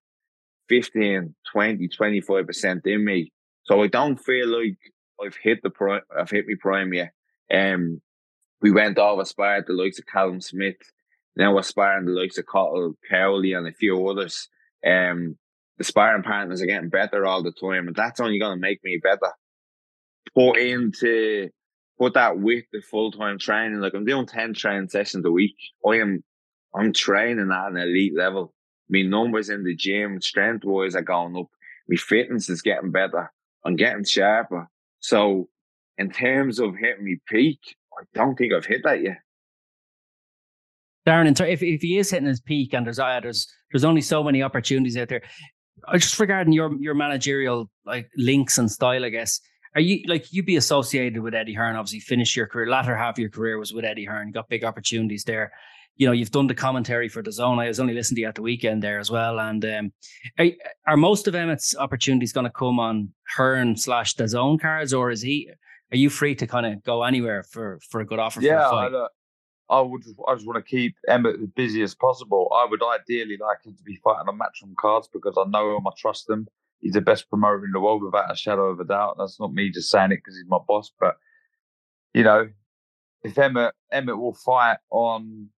[0.70, 3.32] 15, 20, 25% in me.
[3.64, 4.78] So I don't feel like
[5.22, 7.12] I've hit the prime, I've hit my prime yet.
[7.52, 8.00] Um,
[8.62, 10.76] we went over sparred the likes of Callum Smith.
[11.36, 14.48] Now we're sparring the likes of Cottle, Cowley and a few others.
[14.86, 15.36] Um,
[15.76, 18.82] the sparring partners are getting better all the time, and that's only going to make
[18.82, 19.32] me better.
[20.35, 21.50] Put into
[21.98, 23.80] put that with the full time training.
[23.80, 25.56] Like I'm doing ten training sessions a week.
[25.87, 26.22] I am
[26.74, 28.54] I'm training at an elite level.
[28.88, 31.46] My numbers in the gym, strength wise, are going up.
[31.88, 33.33] My fitness is getting better.
[33.64, 34.68] I'm getting sharper.
[35.00, 35.48] So,
[35.98, 37.61] in terms of hitting my peak,
[37.98, 39.18] I don't think I've hit that yet.
[41.06, 44.22] Darren, if if he is hitting his peak and there's uh, there's there's only so
[44.22, 45.22] many opportunities out there,
[45.94, 49.40] just regarding your your managerial like links and style, I guess.
[49.74, 51.76] Are you like you'd be associated with Eddie Hearn?
[51.76, 52.68] Obviously, finished your career.
[52.68, 54.33] Latter half of your career was with Eddie Hearn.
[54.33, 55.52] Got big opportunities there.
[55.96, 57.59] You know, you've done the commentary for DAZN.
[57.59, 59.38] I was only listening to you at the weekend there as well.
[59.38, 59.92] And um,
[60.38, 60.46] are,
[60.87, 65.22] are most of Emmet's opportunities going to come on Hearn slash DAZN cards, or is
[65.22, 65.50] he?
[65.92, 68.40] Are you free to kind of go anywhere for for a good offer?
[68.40, 68.92] yeah, for a I, fight?
[68.92, 69.12] look,
[69.68, 70.02] I would.
[70.26, 72.50] I just want to keep Emmet as busy as possible.
[72.56, 75.87] I would ideally like him to be fighting on matchroom cards because I know him,
[75.87, 76.48] I trust him.
[76.80, 79.16] He's the best promoter in the world without a shadow of a doubt.
[79.18, 81.16] That's not me just saying it because he's my boss, but
[82.14, 82.48] you know,
[83.22, 85.48] if Emmet Emmet will fight on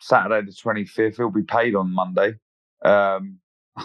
[0.00, 2.34] Saturday the twenty fifth, he'll be paid on Monday.
[2.84, 3.38] Um,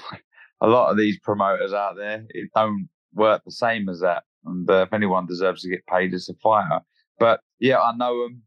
[0.61, 4.69] a lot of these promoters out there it don't work the same as that, and
[4.69, 6.79] uh, if anyone deserves to get paid, it's a fighter.
[7.19, 8.43] But yeah, I know them.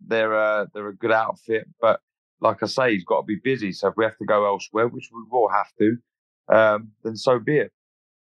[0.00, 2.00] They're a they're a good outfit, but
[2.40, 3.72] like I say, he's got to be busy.
[3.72, 5.96] So if we have to go elsewhere, which we will have to,
[6.48, 7.72] um, then so be it.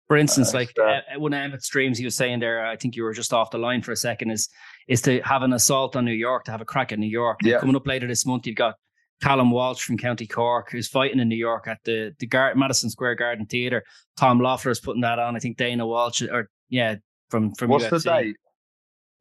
[0.09, 2.97] For instance, Uh, like uh, one of Emmet's dreams, he was saying there, I think
[2.97, 4.49] you were just off the line for a second, is
[4.89, 7.39] is to have an assault on New York, to have a crack at New York.
[7.45, 7.61] Yeah.
[7.61, 8.75] Coming up later this month, you've got
[9.23, 12.91] Callum Walsh from County Cork, who's fighting in New York at the the Gar- Madison
[12.91, 13.85] Square Garden Theatre.
[14.17, 15.37] Tom Loeffler is putting that on.
[15.37, 16.97] I think Dana Walsh, or yeah,
[17.29, 18.03] from from What's UFC.
[18.03, 18.37] the date?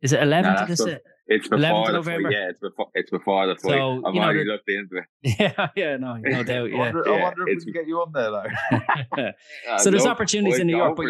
[0.01, 0.43] Is it 11th?
[0.43, 0.79] Nah, of this?
[0.79, 2.29] that's the- It's 11th before of the November.
[2.29, 2.37] fight.
[2.37, 3.61] Yeah, it's before it's before the fight.
[3.77, 5.05] So, I've you know, already the- looked into it.
[5.57, 6.65] Yeah, yeah, no, no doubt.
[6.65, 6.81] I Yeah.
[6.83, 9.31] I Yeah, wonder if we can get you on there though.
[9.69, 11.03] Uh, so there's look, opportunities in New go York, but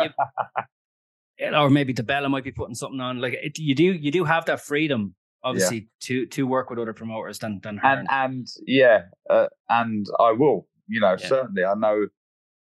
[1.39, 3.21] you, or maybe DiBella might be putting something on.
[3.21, 6.93] Like it, you do, you do have that freedom, obviously, to to work with other
[6.93, 7.99] promoters than than Hearn.
[7.99, 10.67] and and yeah, uh, and I will.
[10.88, 11.28] You know, Yeah.
[11.28, 11.63] certainly.
[11.63, 12.08] I know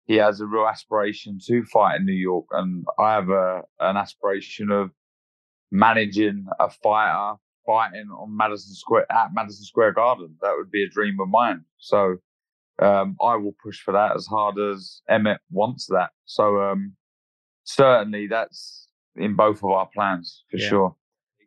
[0.05, 3.97] he has a real aspiration to fight in New York, and I have a an
[3.97, 4.91] aspiration of
[5.71, 10.36] managing a fighter fighting on Madison Square at Madison Square Garden.
[10.41, 11.63] That would be a dream of mine.
[11.77, 12.17] So
[12.81, 16.10] um, I will push for that as hard as Emmet wants that.
[16.25, 16.95] So um,
[17.63, 20.69] certainly that's in both of our plans for Yeah.
[20.69, 20.95] sure.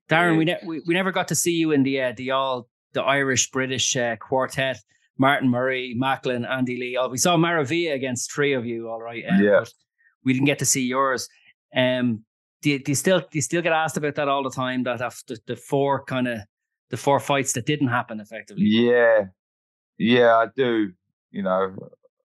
[0.09, 2.69] Darren, we, ne- we we never got to see you in the uh, the all
[2.93, 4.79] the Irish British uh, quartet.
[5.17, 6.97] Martin Murray, Macklin, Andy Lee.
[7.01, 9.23] Oh, we saw Maravilla against three of you, all right.
[9.31, 9.61] um, Yeah.
[9.61, 9.73] But
[10.25, 11.29] we didn't get to see yours.
[11.75, 12.25] Um,
[12.65, 14.85] do you, do you still do you still get asked about that all the time?
[14.85, 16.39] That after the four kind of
[16.89, 18.65] the four fights that didn't happen effectively.
[18.65, 19.27] Yeah,
[19.99, 20.93] yeah, I do.
[21.31, 21.77] You know,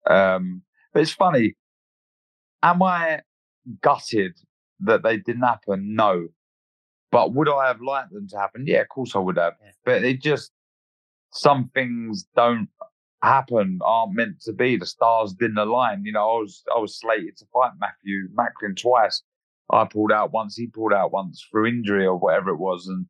[0.07, 0.63] um,
[0.95, 1.55] but it's funny.
[2.63, 3.21] Am I
[3.83, 4.39] gutted
[4.81, 5.95] that they didn't happen?
[5.95, 6.29] No.
[7.11, 8.65] But would I have liked them to happen?
[8.67, 9.53] Yeah, of course I would have.
[9.63, 9.73] Yeah.
[9.85, 10.51] But it just
[11.33, 12.69] some things don't
[13.23, 14.79] happen, aren't meant to be.
[14.79, 16.07] The stars didn't align.
[16.07, 19.23] You know, I was I was slated to fight Matthew Macklin twice.
[19.71, 23.07] I pulled out once, he pulled out once through injury or whatever it was, and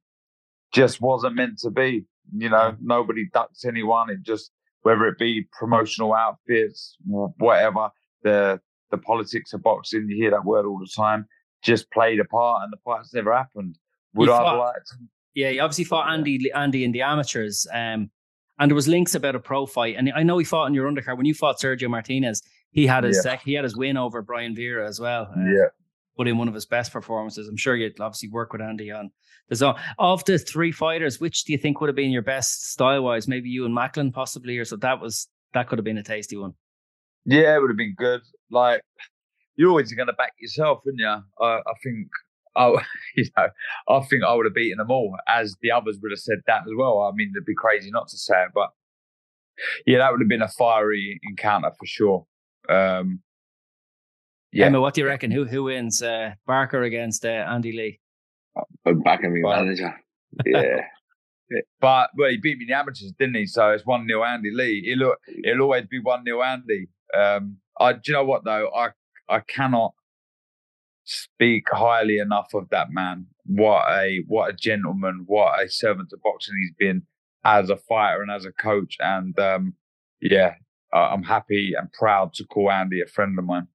[0.72, 2.04] just wasn't meant to be.
[2.34, 4.10] You know, nobody ducks anyone.
[4.10, 7.90] It just whether it be promotional outfits, whatever,
[8.22, 8.60] the
[8.90, 11.26] the politics of boxing, you hear that word all the time,
[11.62, 13.78] just played a part and the fight's never happened.
[14.14, 14.92] Would I have liked
[15.34, 17.66] Yeah, he obviously fought Andy Andy in the amateurs.
[17.72, 18.10] Um
[18.58, 19.96] and there was links about a pro fight.
[19.96, 21.16] And I know he fought in your undercard.
[21.16, 23.32] When you fought Sergio Martinez, he had his yeah.
[23.32, 25.32] sec, he had his win over Brian Vera as well.
[25.34, 25.68] Uh, yeah.
[26.16, 27.48] Put in one of his best performances.
[27.48, 29.10] I'm sure you'd obviously work with Andy on
[29.62, 33.04] all, of the three fighters, which do you think would have been your best style
[33.04, 33.28] wise?
[33.28, 36.36] Maybe you and Macklin possibly, or so that was that could have been a tasty
[36.36, 36.52] one.
[37.24, 38.20] Yeah, it would have been good.
[38.50, 38.82] Like
[39.56, 41.06] you're always going to back yourself, wouldn't you?
[41.06, 42.08] I, I think
[42.56, 42.80] oh,
[43.16, 43.48] you know,
[43.88, 46.62] I think I would have beaten them all, as the others would have said that
[46.62, 47.00] as well.
[47.00, 48.70] I mean, it'd be crazy not to say it, but
[49.86, 52.26] yeah, that would have been a fiery encounter for sure.
[52.68, 53.20] Um,
[54.52, 54.66] yeah.
[54.66, 55.30] Emmet, what do you reckon?
[55.30, 56.02] Who who wins?
[56.02, 58.00] Uh, Barker against uh, Andy Lee?
[58.86, 59.94] I'm backing my manager.
[60.46, 60.80] Yeah.
[61.82, 63.44] But well, he beat me in the amateurs, didn't he?
[63.44, 64.90] So it's one 0 Andy Lee.
[64.90, 66.88] It'll it'll always be one 0 Andy.
[67.14, 68.70] Um, I do you know what though?
[68.74, 68.88] I
[69.28, 69.92] I cannot
[71.04, 73.26] speak highly enough of that man.
[73.44, 77.02] What a what a gentleman, what a servant to boxing he's been
[77.44, 78.96] as a fighter and as a coach.
[79.00, 79.74] And um,
[80.20, 80.54] yeah,
[80.92, 83.68] I'm happy and proud to call Andy a friend of mine.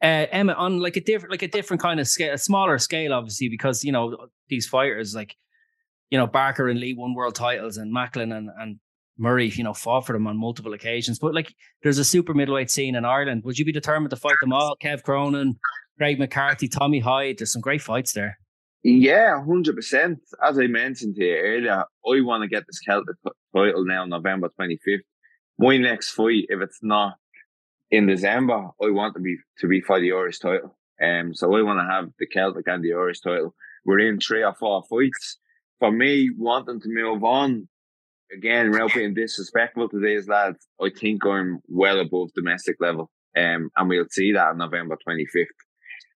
[0.00, 3.12] Uh, Emmet, on like a different, like a different kind of scale, a smaller scale,
[3.12, 5.34] obviously, because you know these fighters, like
[6.10, 8.78] you know Barker and Lee won world titles, and Macklin and and
[9.18, 11.18] Murray, you know, fought for them on multiple occasions.
[11.18, 13.42] But like, there's a super middleweight scene in Ireland.
[13.44, 14.76] Would you be determined to fight them all?
[14.80, 15.56] Kev Cronin,
[15.98, 17.38] Craig McCarthy, Tommy Hyde.
[17.38, 18.38] There's some great fights there.
[18.84, 20.20] Yeah, hundred percent.
[20.42, 23.16] As I mentioned you earlier, I want to get this Celtic
[23.54, 25.02] title now, November twenty fifth.
[25.58, 27.14] My next fight, if it's not
[27.90, 30.76] in December, I want to be to be for the Irish title.
[31.02, 33.54] Um, so I want to have the Celtic and the Irish title.
[33.84, 35.38] We're in three or four fights.
[35.78, 37.68] For me, wanting to move on,
[38.36, 43.10] again, without being disrespectful to these lads, I think I'm well above domestic level.
[43.36, 45.46] Um, and we'll see that on November 25th.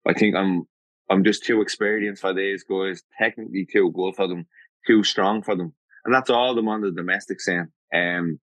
[0.07, 0.65] I think I'm
[1.11, 4.47] I'm just too experienced for these guys, technically too good for them,
[4.87, 5.75] too strong for them.
[6.05, 7.69] And that's all them on the domestic scene.
[7.95, 8.39] Um,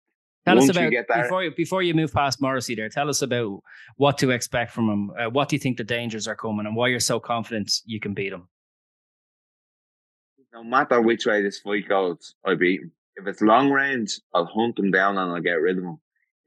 [0.45, 2.73] Tell us about before you, before you move past Morrissey.
[2.73, 3.62] There, tell us about
[3.97, 5.12] what to expect from him.
[5.17, 7.99] Uh, what do you think the dangers are coming, and why you're so confident you
[7.99, 8.47] can beat him?
[10.54, 12.91] No matter which way this fight goes, I beat him.
[13.15, 15.97] If it's long range, I'll hunt him down and I'll get rid of him.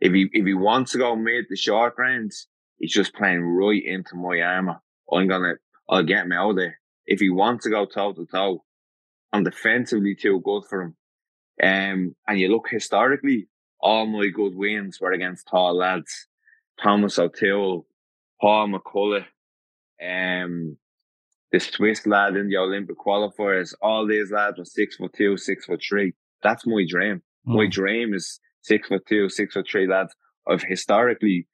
[0.00, 2.34] If he if he wants to go mid the short range,
[2.78, 4.80] he's just playing right into my armor.
[5.12, 5.54] I'm gonna
[5.88, 6.80] I'll get him out there.
[7.06, 8.64] If he wants to go toe to toe,
[9.32, 10.96] I'm defensively too good for him.
[11.62, 13.48] Um, and you look historically,
[13.84, 16.26] all my good wins were against tall lads.
[16.82, 17.86] Thomas O'Toole,
[18.40, 19.26] Paul McCullough,
[20.02, 20.78] um,
[21.52, 23.74] the Swiss lad in the Olympic qualifiers.
[23.82, 26.14] All these lads were six foot two, six foot three.
[26.42, 27.22] That's my dream.
[27.46, 27.56] Mm.
[27.56, 30.14] My dream is six foot two, six foot three lads.
[30.48, 31.46] I've historically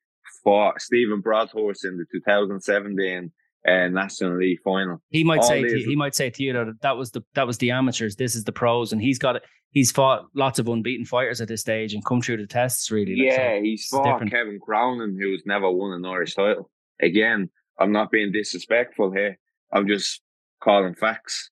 [0.45, 3.33] fought Stephen Broadhurst in the 2017
[3.67, 5.03] uh, National League final.
[5.11, 7.47] He might All say to, he might say to you that that was the that
[7.47, 8.17] was the amateurs.
[8.17, 9.43] This is the pros, and he's got it.
[9.71, 12.91] He's fought lots of unbeaten fighters at this stage and come through the tests.
[12.91, 14.33] Really, yeah, so he's fought different.
[14.33, 16.71] Kevin Cronin, who's never won an Irish title.
[17.01, 19.39] Again, I'm not being disrespectful here.
[19.73, 20.21] I'm just
[20.63, 21.51] calling facts.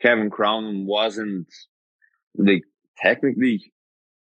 [0.00, 1.48] Kevin Cronin wasn't
[2.36, 2.62] like
[2.96, 3.72] technically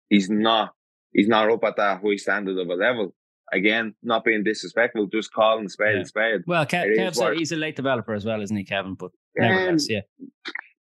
[0.09, 0.73] he's not
[1.13, 3.15] he's not up at that high standard of a level
[3.53, 6.05] again, not being disrespectful, just calling spade yeah.
[6.05, 6.41] spade.
[6.47, 8.95] Well, Kev, Kev said he's a late developer as well, isn't he, Kevin?
[8.95, 10.01] But nevertheless, um, yeah.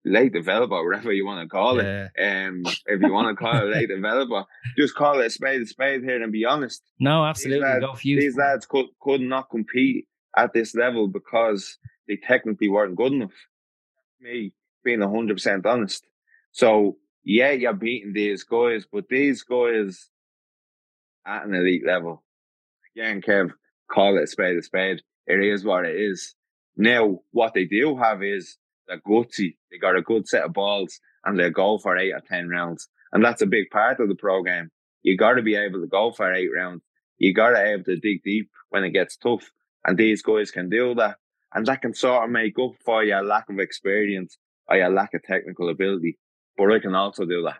[0.06, 2.10] Late developer, whatever you want to call it.
[2.18, 2.46] Yeah.
[2.48, 4.44] Um, if you want to call it a late developer,
[4.76, 6.82] just call it a spade a spade here and be honest.
[7.00, 7.66] No, absolutely.
[7.66, 12.96] These lads, these lads could, could not compete at this level because they technically weren't
[12.96, 13.32] good enough.
[14.20, 14.52] Me
[14.84, 16.06] being hundred percent honest.
[16.52, 20.10] So yeah, you're beating these guys, but these guys
[21.26, 22.23] at an elite level
[22.96, 23.50] again, Kev,
[23.90, 25.00] call it a spade a spade.
[25.26, 26.34] It is what it is.
[26.76, 29.56] Now, what they do have is they're gutsy.
[29.70, 32.88] They got a good set of balls and they go for eight or 10 rounds.
[33.12, 34.70] And that's a big part of the program.
[35.02, 36.82] You got to be able to go for eight rounds.
[37.18, 39.50] You got to be able to dig deep when it gets tough.
[39.86, 41.16] And these guys can do that.
[41.54, 44.36] and that can sort of make up for your lack of experience
[44.68, 46.18] or your lack of technical ability.
[46.56, 47.58] But I can also do that.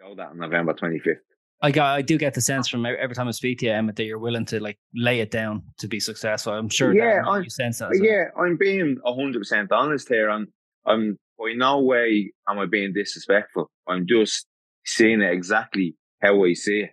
[0.00, 1.16] Go that on November 25th.
[1.62, 3.96] I got, I do get the sense from every time I speak to you, Emmet,
[3.96, 6.54] that you're willing to like lay it down to be successful.
[6.54, 6.94] I'm sure.
[6.94, 7.90] Yeah, I, you sense that.
[8.00, 10.30] Yeah, I'm being hundred percent honest here.
[10.30, 10.46] I'm,
[10.86, 13.70] I'm by no way am I being disrespectful.
[13.86, 14.46] I'm just
[14.86, 16.90] seeing it exactly how I see it.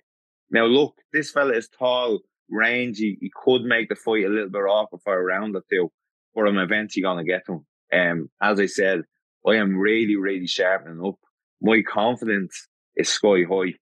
[0.52, 3.18] Now, look, this fella is tall, rangy.
[3.22, 5.90] He could make the fight a little bit awkward for a round or two,
[6.36, 7.66] but I'm eventually going to get him.
[7.94, 9.02] Um, as I said,
[9.46, 11.16] I am really, really sharpening up.
[11.62, 13.74] My confidence is sky high.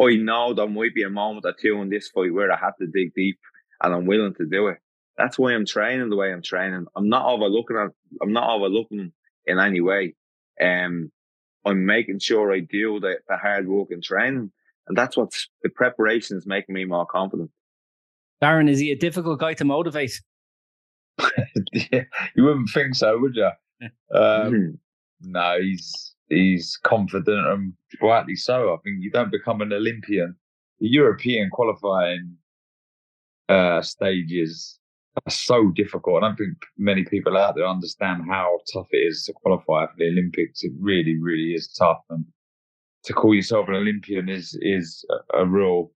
[0.00, 2.76] I know there might be a moment or two in this fight where I have
[2.78, 3.38] to dig deep
[3.82, 4.78] and I'm willing to do it.
[5.16, 6.86] That's why I'm training the way I'm training.
[6.96, 7.92] I'm not overlooking it.
[8.20, 9.12] I'm not overlooking
[9.46, 10.16] in any way.
[10.60, 11.12] Um,
[11.64, 14.50] I'm making sure I do the, the hard work and training.
[14.88, 15.32] And that's what
[15.62, 17.50] the preparation is making me more confident.
[18.42, 20.20] Darren, is he a difficult guy to motivate?
[21.72, 22.02] yeah,
[22.34, 23.50] you wouldn't think so, would you?
[24.14, 25.32] Um, mm-hmm.
[25.32, 27.72] No, he's he's confident and
[28.02, 28.74] rightly so.
[28.74, 30.36] I think you don't become an Olympian.
[30.80, 32.36] The European qualifying
[33.48, 34.78] uh, stages
[35.24, 36.22] are so difficult.
[36.22, 39.94] I don't think many people out there understand how tough it is to qualify for
[39.96, 40.64] the Olympics.
[40.64, 42.02] It really, really is tough.
[42.10, 42.24] And
[43.04, 45.92] to call yourself an Olympian is is a, real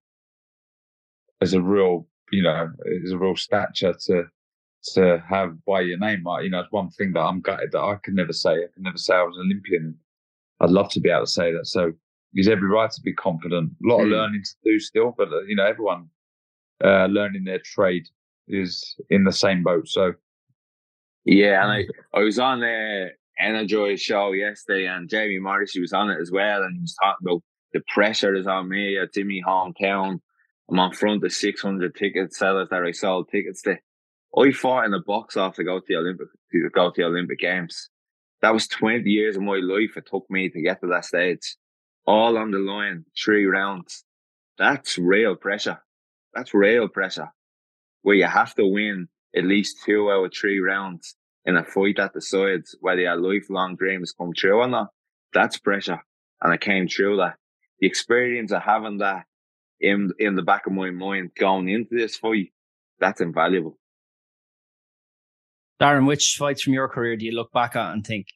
[1.41, 2.71] is a real you know
[3.03, 4.25] is a real stature to
[4.95, 6.25] to have by your name.
[6.43, 8.53] You know, it's one thing that I'm gutted that I can never say.
[8.53, 9.99] I can never say I was an Olympian.
[10.61, 11.67] I'd love to be able to say that.
[11.67, 11.93] So
[12.33, 13.73] he's every right to be confident.
[13.85, 14.05] A lot mm.
[14.05, 16.09] of learning to do still, but uh, you know, everyone
[16.85, 18.07] uh, learning their trade
[18.49, 19.89] is in the same boat.
[19.89, 20.15] So
[21.25, 26.11] yeah, and I, I was on the Energy show yesterday, and Jamie Morrissey was on
[26.11, 27.43] it as well, and he was talking about
[27.73, 30.21] the pressure is on me at Jimmy hometown.
[30.71, 33.77] I'm on front of 600 ticket sellers that I sold tickets to.
[34.37, 37.07] I fought in a box off to go to the Olympic to go to the
[37.07, 37.91] Olympic Games
[38.43, 41.57] that was 20 years of my life it took me to get to that stage.
[42.07, 44.05] All on the line, three rounds.
[44.59, 45.81] That's real pressure.
[46.35, 47.29] That's real pressure.
[48.03, 51.97] Where you have to win at least two out of three rounds in a fight
[51.97, 54.89] that decides whether your lifelong dreams come true or not.
[55.35, 56.03] That's pressure.
[56.41, 57.37] And I came through that.
[57.81, 59.25] The experience of having that
[59.81, 62.53] in in the back of my mind going into this fight,
[62.99, 63.79] that's invaluable.
[65.81, 68.27] Darren, which fights from your career do you look back at and think,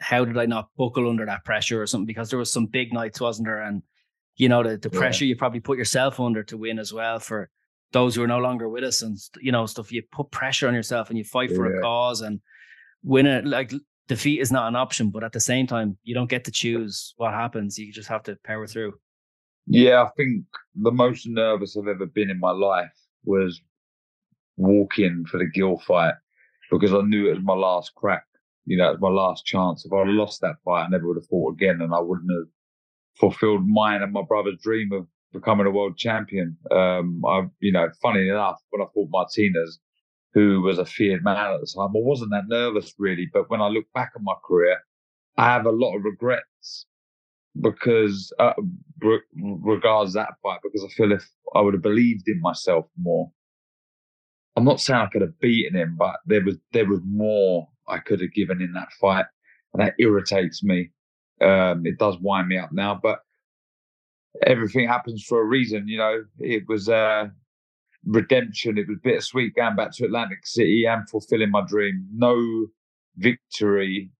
[0.00, 2.06] how did I not buckle under that pressure or something?
[2.06, 3.62] Because there was some big nights, wasn't there?
[3.62, 3.82] And
[4.36, 7.50] you know, the, the pressure you probably put yourself under to win as well for
[7.92, 9.92] those who are no longer with us and you know, stuff.
[9.92, 11.78] You put pressure on yourself and you fight for yeah.
[11.78, 12.40] a cause and
[13.02, 13.44] win it.
[13.44, 13.72] Like
[14.08, 17.14] defeat is not an option, but at the same time, you don't get to choose
[17.16, 17.78] what happens.
[17.78, 18.94] You just have to power through.
[19.66, 22.88] Yeah, I think the most nervous I've ever been in my life
[23.24, 23.60] was
[24.56, 26.14] walking for the Geale fight
[26.70, 28.24] because I knew it was my last crack.
[28.66, 29.84] You know, it was my last chance.
[29.84, 32.48] If I lost that fight, I never would have fought again, and I wouldn't have
[33.18, 36.56] fulfilled mine and my brother's dream of becoming a world champion.
[36.70, 39.80] Um, I, you know, funny enough, when I fought Martinez,
[40.34, 43.28] who was a feared man at the time, I wasn't that nervous really.
[43.32, 44.78] But when I look back on my career,
[45.36, 46.86] I have a lot of regrets
[47.60, 48.52] because uh,
[49.02, 53.30] regards that fight because I feel if I would have believed in myself more,
[54.56, 57.98] I'm not saying I could have beaten him, but there was there was more I
[57.98, 59.26] could have given in that fight,
[59.72, 60.90] and that irritates me.
[61.40, 63.20] Um, it does wind me up now, but
[64.46, 65.88] everything happens for a reason.
[65.88, 67.26] You know, it was uh,
[68.04, 68.78] redemption.
[68.78, 72.06] It was bittersweet going back to Atlantic City and fulfilling my dream.
[72.12, 72.66] No
[73.16, 74.10] victory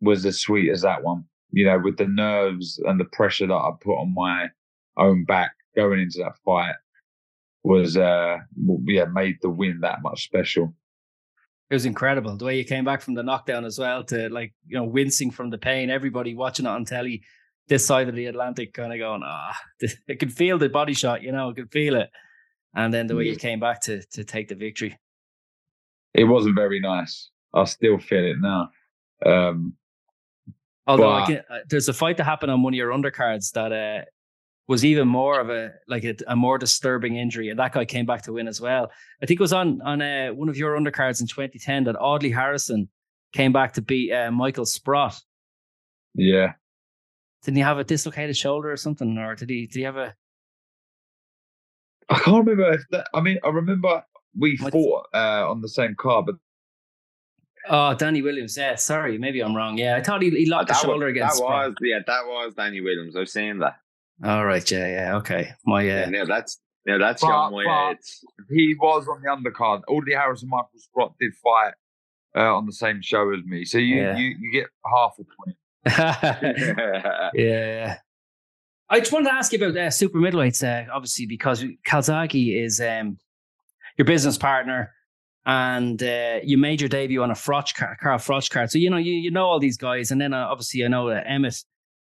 [0.00, 1.24] was as sweet as that one.
[1.50, 4.48] You know, with the nerves and the pressure that I put on my
[4.96, 6.74] own back going into that fight
[7.64, 8.38] was uh
[8.84, 10.74] yeah made the win that much special.
[11.70, 14.52] It was incredible the way you came back from the knockdown as well to like
[14.66, 15.90] you know wincing from the pain.
[15.90, 17.22] Everybody watching it on telly,
[17.68, 21.22] this side of the Atlantic, kind of going ah, it could feel the body shot,
[21.22, 22.10] you know, it could feel it,
[22.74, 24.98] and then the way you came back to to take the victory.
[26.14, 27.30] It wasn't very nice.
[27.54, 28.68] I still feel it now.
[29.24, 29.74] Um,
[30.86, 33.72] Although but, can, uh, there's a fight that happened on one of your undercards that
[33.72, 34.04] uh,
[34.68, 38.06] was even more of a like a, a, more disturbing injury, and that guy came
[38.06, 38.90] back to win as well.
[39.22, 42.30] I think it was on on uh, one of your undercards in 2010 that Audley
[42.30, 42.88] Harrison
[43.32, 45.20] came back to beat uh, Michael Sprott.
[46.14, 46.52] Yeah.
[47.42, 49.66] Didn't he have a dislocated shoulder or something, or did he?
[49.66, 50.14] Did he have a?
[52.08, 53.08] I can't remember if that.
[53.14, 54.04] I mean, I remember
[54.38, 56.36] we fought uh, on the same car, but
[57.68, 58.56] Oh, Danny Williams.
[58.56, 59.78] Yeah, sorry, maybe I'm wrong.
[59.78, 61.38] Yeah, I thought he, he locked the shoulder was, against.
[61.38, 63.14] That was yeah, that was Danny Williams.
[63.16, 63.76] I was saying that.
[64.24, 65.50] All right, yeah, yeah, okay.
[65.66, 68.24] My uh, yeah, no, that's Now that's But- John Wyatt's.
[68.50, 69.82] He was on the undercard.
[69.88, 71.74] Audley Harris and Michael Sprott did fight
[72.36, 74.16] uh, on the same show as me, so you Yeah.
[74.16, 75.56] you, you get half a point.
[77.34, 77.96] yeah, yeah.
[78.88, 82.80] I just wanted to ask you about uh, super middleweights, uh, obviously, because Calzaghe is
[82.80, 83.16] um,
[83.96, 84.92] your business partner,
[85.46, 88.70] and uh, you made your debut on a Froch card, Carl Froch card.
[88.70, 91.08] So you know you you know all these guys, and then uh, obviously I know
[91.08, 91.56] that Emmet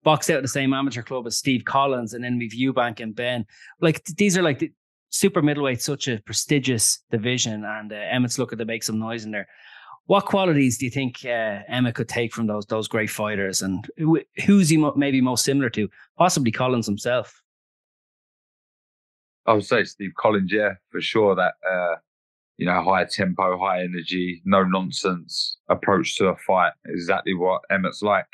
[0.05, 3.45] boxed out the same amateur club as Steve Collins, and then we've Eubank and Benn.
[3.81, 4.73] Like these are like the
[5.11, 9.31] super middleweight, such a prestigious division, and uh, Emmet's looking to make some noise in
[9.31, 9.49] there.
[10.07, 13.89] What qualities do you think uh, Emmet could take from those those great fighters, and
[13.97, 15.89] who, who's he mo- maybe most similar to?
[16.17, 17.43] Possibly Collins himself.
[19.47, 21.35] I would say Steve Collins, yeah, for sure.
[21.35, 21.97] That uh,
[22.59, 26.73] you know, high tempo, high energy, no nonsense approach to a fight.
[26.87, 28.27] Exactly what Emmet's like.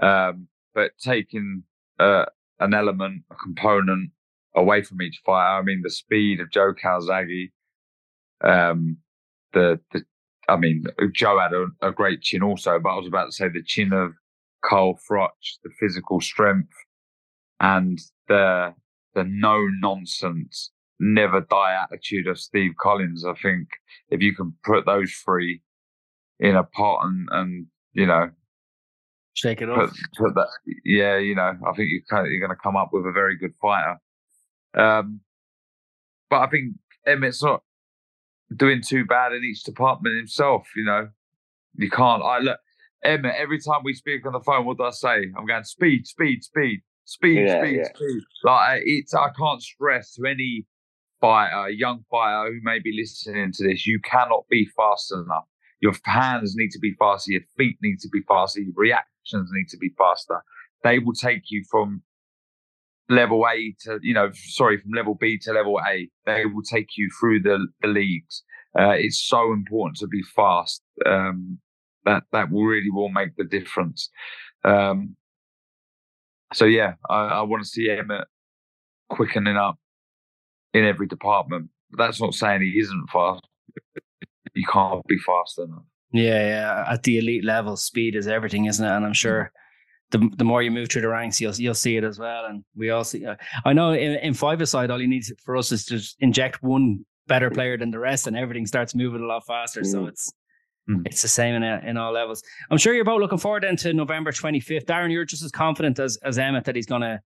[0.00, 1.62] Um, but taking
[1.98, 2.24] uh,
[2.60, 4.10] an element, a component
[4.54, 5.58] away from each fight.
[5.58, 7.52] I mean, the speed of Joe Calzaghe.
[8.42, 8.98] Um,
[9.52, 10.02] the the,
[10.48, 13.48] I mean, Joe had a, a great chin also, but I was about to say
[13.48, 14.12] the chin of
[14.64, 15.30] Carl Froch,
[15.62, 16.72] the physical strength,
[17.60, 17.98] and
[18.28, 18.74] the
[19.14, 23.24] the no nonsense, never die attitude of Steve Collins.
[23.24, 23.68] I think
[24.10, 25.62] if you can put those three
[26.40, 28.30] in a pot and, and you know,
[29.34, 29.90] Shake it put, up.
[30.16, 30.48] put that,
[30.84, 33.12] yeah, you know, I think you kind of, you're going to come up with a
[33.12, 33.96] very good fighter.
[34.74, 35.20] Um,
[36.30, 36.74] but I think
[37.06, 37.62] Emmet's not
[38.54, 40.68] doing too bad in each department himself.
[40.76, 41.08] You know,
[41.76, 42.22] you can't.
[42.22, 42.58] I look
[43.04, 43.34] Emmet.
[43.36, 45.26] Every time we speak on the phone, what do I say?
[45.36, 47.88] I'm going speed, speed, speed, speed, Yeah, speed, yeah.
[47.94, 48.22] speed.
[48.44, 49.14] Like it's.
[49.14, 50.66] I can't stress to any
[51.20, 55.44] fighter, young fighter who may be listening to this, you cannot be fast enough.
[55.80, 57.32] Your hands need to be faster.
[57.32, 58.60] Your feet need to be faster.
[58.60, 58.74] Your
[59.24, 60.42] reactions need to be faster.
[60.82, 62.02] They will take you from
[63.08, 66.08] level A to, you know, sorry, from level B to level A.
[66.26, 68.42] They will take you through the, the leagues.
[68.78, 70.82] Uh, it's so important to be fast.
[71.06, 71.58] Um,
[72.04, 74.10] that, that will really will make the difference.
[74.64, 75.16] Um,
[76.52, 78.26] so yeah, I, I want to see Emmet
[79.08, 79.78] quickening up
[80.72, 81.70] in every department.
[81.96, 83.42] That's not saying he isn't fast.
[84.56, 85.82] You can't be fast enough.
[86.14, 86.84] Yeah, yeah.
[86.92, 88.90] At the elite level, speed is everything, isn't it?
[88.96, 89.50] And I'm sure
[90.12, 92.44] the the more you move through the ranks, you'll you'll see it as well.
[92.46, 93.26] And we all see.
[93.26, 93.34] Uh,
[93.64, 96.62] I know in, in five aside, all you need for us is to just inject
[96.62, 99.82] one better player than the rest, and everything starts moving a lot faster.
[99.84, 100.08] So Mm.
[100.08, 100.32] it's
[100.88, 101.02] Mm.
[101.06, 102.42] it's the same in in all levels.
[102.70, 104.84] I'm sure you're both looking forward then to November 25th.
[104.84, 107.20] Darren, you're just as confident as as Emmet that he's going to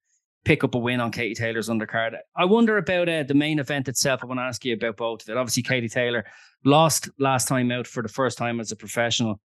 [0.44, 2.16] pick up a win on Katie Taylor's undercard.
[2.36, 4.20] I wonder about uh, the main event itself.
[4.22, 5.36] I want to ask you about both of it.
[5.36, 6.24] Obviously, Katie Taylor
[6.64, 9.40] lost last time out for the first time as a professional.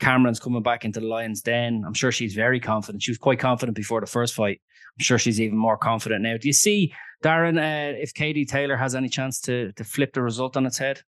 [0.00, 1.84] Cameron's coming back into the Lions Den.
[1.86, 3.02] I'm sure she's very confident.
[3.02, 4.60] She was quite confident before the first fight.
[4.98, 6.36] I'm sure she's even more confident now.
[6.36, 6.92] Do you see,
[7.22, 10.78] Darren, uh, if Katie Taylor has any chance to to flip the result on its
[10.78, 11.02] head?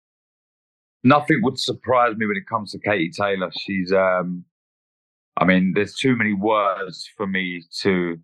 [1.04, 3.52] Nothing would surprise me when it comes to Katie Taylor.
[3.56, 4.44] She's, um,
[5.38, 8.18] I mean, there's too many words for me to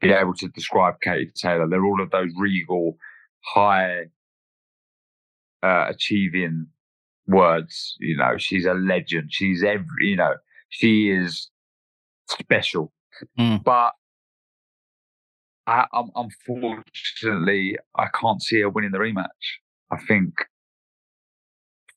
[0.00, 1.66] be able to describe Katie Taylor.
[1.68, 2.96] They're all of those regal,
[3.40, 4.04] high
[5.62, 6.66] uh, achieving
[7.26, 7.96] words.
[8.00, 9.30] You know, she's a legend.
[9.30, 10.34] She's every, you know,
[10.70, 11.50] she is
[12.28, 12.92] special.
[13.38, 13.64] Mm.
[13.64, 13.92] But
[15.66, 19.26] I, um, unfortunately, I can't see her winning the rematch.
[19.90, 20.34] I think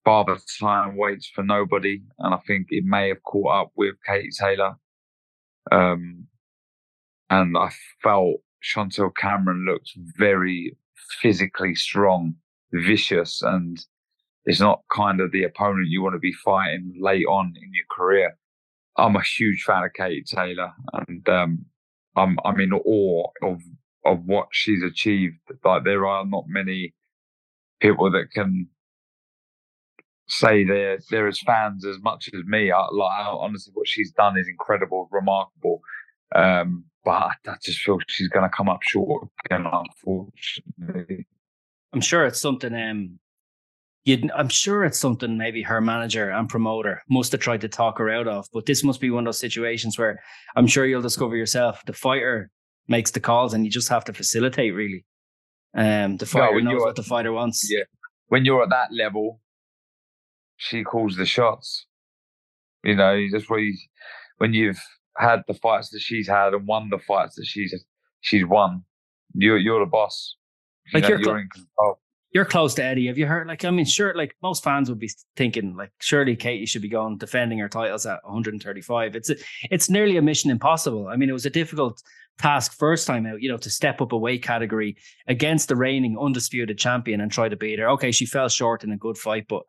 [0.03, 4.29] Father Time waits for nobody, and I think it may have caught up with Katie
[4.37, 4.75] Taylor.
[5.71, 6.27] Um,
[7.31, 7.71] and I
[8.03, 10.77] felt Chantelle Cameron looked very
[11.21, 12.35] physically strong,
[12.73, 13.79] vicious, and
[14.45, 17.85] it's not kind of the opponent you want to be fighting late on in your
[17.91, 18.37] career.
[18.97, 21.65] I'm a huge fan of Katie Taylor, and um,
[22.17, 23.61] I'm I'm in awe of
[24.05, 25.37] of what she's achieved.
[25.63, 26.93] Like there are not many
[27.81, 28.67] people that can
[30.27, 32.71] say they're they're as fans as much as me.
[32.71, 35.81] I, like I, honestly, what she's done is incredible, remarkable.
[36.35, 37.11] Um, but
[37.47, 41.25] I, just feel she's going to come up short again, unfortunately.
[41.93, 42.73] I'm sure it's something.
[42.73, 43.19] Um,
[44.05, 47.97] you'd, I'm sure it's something maybe her manager and promoter must have tried to talk
[47.97, 48.47] her out of.
[48.53, 50.19] But this must be one of those situations where
[50.55, 51.81] I'm sure you'll discover yourself.
[51.85, 52.49] The fighter
[52.87, 54.73] makes the calls, and you just have to facilitate.
[54.73, 55.05] Really,
[55.75, 57.67] um, the fighter when knows what the fighter wants.
[57.69, 57.83] Yeah.
[58.27, 59.41] When you're at that level,
[60.57, 61.85] she calls the shots.
[62.83, 63.77] You know, that's where you,
[64.37, 64.81] when you've
[65.17, 67.73] had the fights that she's had and won the fights that she's
[68.21, 68.83] she's won,
[69.33, 70.35] you're you're the boss.
[70.93, 71.99] You Like know, you're you're cl- in control.
[72.33, 73.07] You're close to Eddie.
[73.07, 73.45] Have you heard?
[73.47, 74.15] Like, I mean, sure.
[74.15, 78.05] Like most fans would be thinking, like, surely Katie should be going defending her titles
[78.05, 79.17] at 135.
[79.17, 79.35] It's a,
[79.69, 81.09] it's nearly a mission impossible.
[81.09, 82.01] I mean, it was a difficult
[82.37, 84.95] task first time out, you know, to step up a weight category
[85.27, 87.89] against the reigning undisputed champion and try to beat her.
[87.89, 89.63] Okay, she fell short in a good fight, but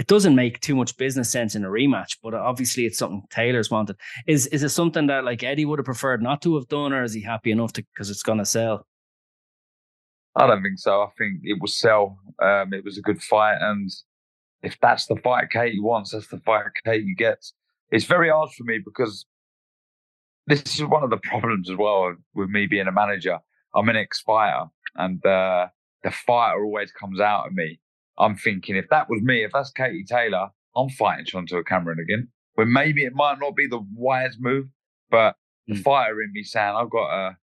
[0.00, 2.16] it doesn't make too much business sense in a rematch.
[2.22, 3.96] But obviously, it's something Taylor's wanted.
[4.26, 7.04] Is is it something that like Eddie would have preferred not to have done, or
[7.04, 8.86] is he happy enough to because it's going to sell?
[10.36, 11.02] I don't think so.
[11.02, 12.18] I think it will sell.
[12.42, 13.90] Um, it was a good fight, and
[14.62, 17.52] if that's the fight Katie wants, that's the fight Katie gets.
[17.90, 19.26] It's very hard for me because
[20.46, 23.38] this is one of the problems as well with me being a manager.
[23.74, 24.64] I'm an ex-fighter,
[24.96, 25.66] and uh,
[26.02, 27.80] the fighter always comes out of me.
[28.20, 32.28] I'm thinking if that was me, if that's Katie Taylor, I'm fighting Chantelle Cameron again.
[32.54, 34.66] When maybe it might not be the wise move,
[35.10, 35.82] but the mm.
[35.82, 37.36] fighter in me saying I've got a,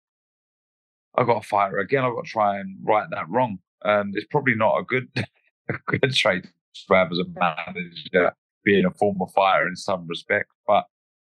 [1.16, 2.04] I've got to fight her again.
[2.04, 3.58] I've got to try and right that wrong.
[3.82, 8.32] And it's probably not a good, a good trait to have as a manager,
[8.64, 10.50] being a former fighter in some respect.
[10.66, 10.84] But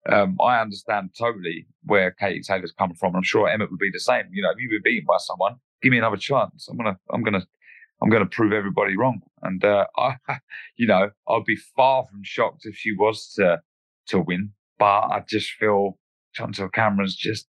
[0.09, 3.15] um, I understand totally where Katie Taylor's coming from.
[3.15, 4.25] I'm sure Emmet would be the same.
[4.33, 6.67] You know, if you've been beaten by someone, give me another chance.
[6.69, 7.47] I'm gonna, I'm gonna,
[8.03, 9.21] I'm gonna prove everybody wrong.
[9.43, 10.17] And uh, I,
[10.77, 13.61] you know, I'd be far from shocked if she was to
[14.09, 14.53] to win.
[14.79, 15.99] But I just feel
[16.33, 17.47] Chantelle Cameron's just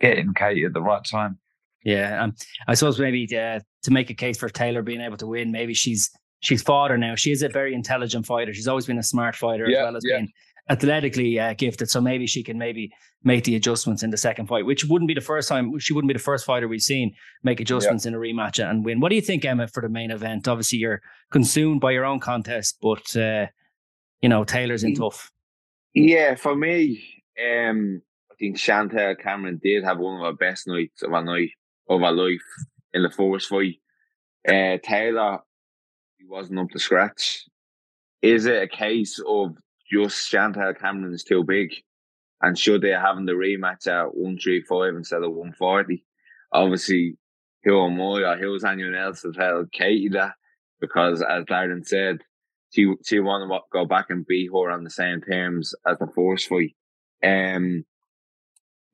[0.00, 1.38] getting Katie at the right time.
[1.84, 2.34] Yeah, um,
[2.66, 5.74] I suppose maybe uh, to make a case for Taylor being able to win, maybe
[5.74, 6.10] she's
[6.40, 7.14] she's fought her now.
[7.14, 8.52] She is a very intelligent fighter.
[8.52, 10.16] She's always been a smart fighter yeah, as well as yeah.
[10.16, 10.32] being
[10.68, 11.90] athletically uh, gifted.
[11.90, 12.92] So maybe she can maybe
[13.22, 15.78] make the adjustments in the second fight, which wouldn't be the first time.
[15.78, 18.10] She wouldn't be the first fighter we've seen make adjustments yeah.
[18.10, 19.00] in a rematch and win.
[19.00, 20.48] What do you think, Emmet, for the main event?
[20.48, 23.46] Obviously, you're consumed by your own contest, but uh,
[24.20, 25.30] you know Taylor's in tough.
[25.94, 27.02] Yeah, for me,
[27.42, 31.50] um, I think Chantelle Cameron did have one of her best nights of her night
[31.88, 32.40] of her life
[32.92, 33.76] in the first fight.
[34.46, 35.38] Uh, Taylor,
[36.18, 37.44] he wasn't up to scratch.
[38.22, 39.56] Is it a case of
[39.90, 41.70] just Cameron is too big?
[42.42, 46.04] And should they having the rematch at 135 instead of 140?
[46.52, 47.16] Obviously,
[47.64, 50.32] who am I or who's anyone else to tell Katie that?
[50.80, 52.18] Because as Darren said,
[52.70, 56.08] she she want to go back and beat her on the same terms as the
[56.14, 56.76] first fight.
[57.24, 57.84] Um,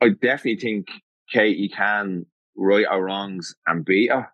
[0.01, 0.89] I definitely think
[1.31, 2.27] Katie can
[2.57, 4.29] right or wrongs and beat her.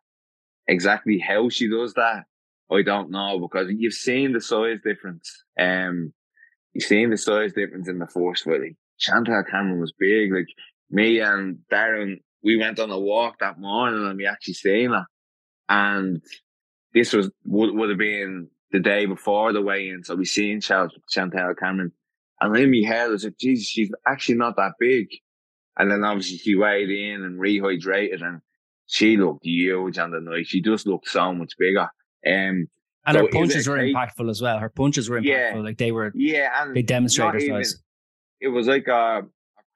[0.67, 2.25] Exactly how she does that,
[2.71, 5.45] I don't know because you've seen the size difference.
[5.59, 6.13] Um,
[6.79, 8.77] you've the size difference in the force fight.
[8.99, 10.33] Chantelle Cameron was big.
[10.33, 10.49] Like
[10.91, 15.07] me and Darren, we went on a walk that morning and we actually seen her.
[15.69, 16.23] And
[16.95, 21.55] this was would, would have been the day before the weigh-in, so we seen Chantelle
[21.59, 21.93] Cameron.
[22.41, 25.09] And in my head, I was like, Jesus, she's actually not that big.
[25.79, 28.41] And then obviously she weighed in and rehydrated and
[28.87, 30.47] she looked huge on the night.
[30.47, 31.89] She just looked so much bigger.
[32.27, 32.69] Um,
[33.09, 34.59] and so her punches were impactful as well.
[34.59, 35.55] Her punches were impactful.
[35.55, 37.63] Yeah, like they were, yeah, and they demonstrated even,
[38.41, 39.23] It was like a, a,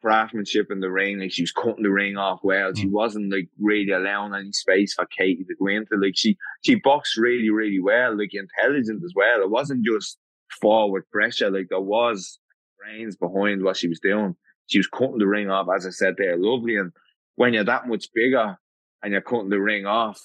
[0.00, 1.18] craftsmanship in the ring.
[1.18, 2.72] Like she was cutting the ring off well.
[2.72, 2.78] Mm.
[2.78, 5.96] She wasn't like really allowing any space for Katie to go into.
[5.96, 8.16] Like she, she boxed really, really well.
[8.16, 9.42] Like intelligent as well.
[9.42, 10.18] It wasn't just
[10.60, 11.50] forward pressure.
[11.50, 12.38] Like there was
[12.78, 14.36] brains behind what she was doing
[14.72, 16.76] she was cutting the ring off, as I said there, lovely.
[16.76, 16.92] And
[17.36, 18.56] when you're that much bigger
[19.02, 20.20] and you're cutting the ring off,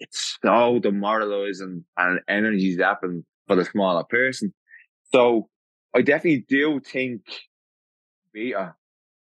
[0.00, 4.52] it's so demoralizing and energy zapping for the smaller person.
[5.12, 5.48] So
[5.94, 7.22] I definitely do think
[8.32, 8.74] Beta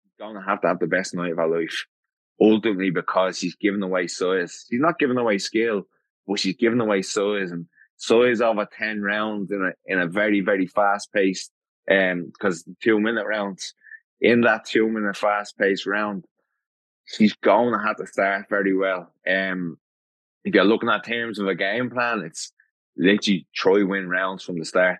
[0.05, 1.85] is going to have to have the best night of her life.
[2.41, 4.65] Ultimately, because she's giving away size.
[4.69, 5.83] She's not giving away skill,
[6.27, 10.41] but she's giving away size and size over 10 rounds in a, in a very,
[10.41, 11.51] very fast paced,
[11.89, 13.73] um, because two minute rounds
[14.19, 16.25] in that two minute fast paced round,
[17.05, 19.13] she's going to have to start very well.
[19.29, 19.77] Um,
[20.45, 22.53] if you're looking at terms of a game plan, it's
[22.95, 24.99] literally try win rounds from the start.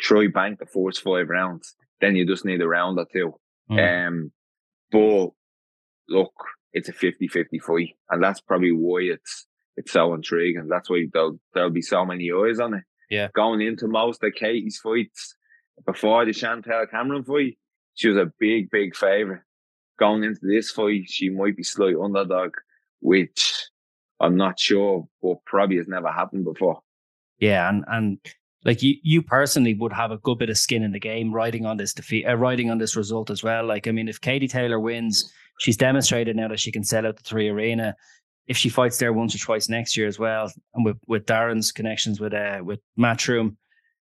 [0.00, 1.76] Try bank the first five rounds.
[2.00, 3.34] Then you just need a round or two.
[3.70, 4.08] Mm.
[4.08, 4.32] Um,
[4.90, 5.28] but
[6.08, 6.32] look,
[6.72, 7.96] it's a 50-50 fight.
[8.10, 10.66] And that's probably why it's it's so intriguing.
[10.68, 12.84] That's why there'll, there'll be so many eyes on it.
[13.08, 13.28] Yeah.
[13.34, 15.36] Going into most of Katie's fights
[15.86, 17.56] before the Chantelle Cameron fight,
[17.94, 19.42] she was a big, big favourite.
[19.98, 22.54] Going into this fight, she might be slight underdog,
[23.00, 23.69] which
[24.20, 26.80] I'm not sure, but probably has never happened before.
[27.38, 28.18] Yeah, and and
[28.64, 31.64] like you, you personally would have a good bit of skin in the game, riding
[31.64, 33.64] on this defeat, uh, riding on this result as well.
[33.64, 37.16] Like, I mean, if Katie Taylor wins, she's demonstrated now that she can sell out
[37.16, 37.94] the 3Arena.
[38.46, 41.72] If she fights there once or twice next year as well, and with with Darren's
[41.72, 43.56] connections with uh with Matchroom,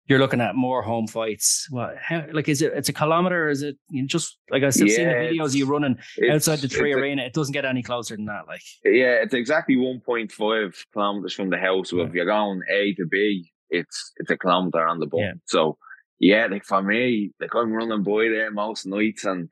[0.08, 1.68] you're looking at more home fights.
[1.70, 2.74] What, how, like, is it?
[2.76, 3.49] It's a kilometer?
[3.49, 5.97] Is it you know, just like I've yeah, seen the videos you running
[6.32, 7.24] outside the 3Arena?
[7.24, 8.47] A, it doesn't get any closer than that.
[8.47, 11.89] Like, yeah, it's exactly 1.5 kilometers from the house.
[11.89, 12.06] So yeah.
[12.06, 15.22] if you're going A to B, it's it's a kilometer on the bump.
[15.22, 15.34] Yeah.
[15.45, 15.78] So
[16.20, 19.49] yeah, like for me, like I'm running by there most nights, and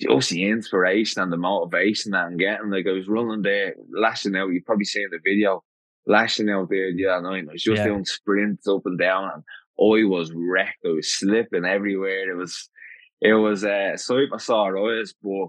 [0.00, 2.70] just the inspiration and the motivation that I'm getting.
[2.70, 4.48] Like I was running there, lashing out.
[4.48, 5.62] You've probably seen the video,
[6.06, 7.44] lashing out there the other night.
[7.48, 9.42] I was just doing sprints up and down, and
[9.78, 10.84] I was wrecked.
[10.84, 12.30] I was slipping everywhere.
[12.30, 12.68] It was,
[13.20, 15.48] it was a uh, sight for sore eyes, but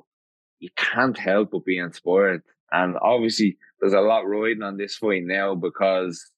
[0.59, 2.41] you can't help but be inspired.
[2.71, 6.31] And obviously, there's a lot riding on this fight now because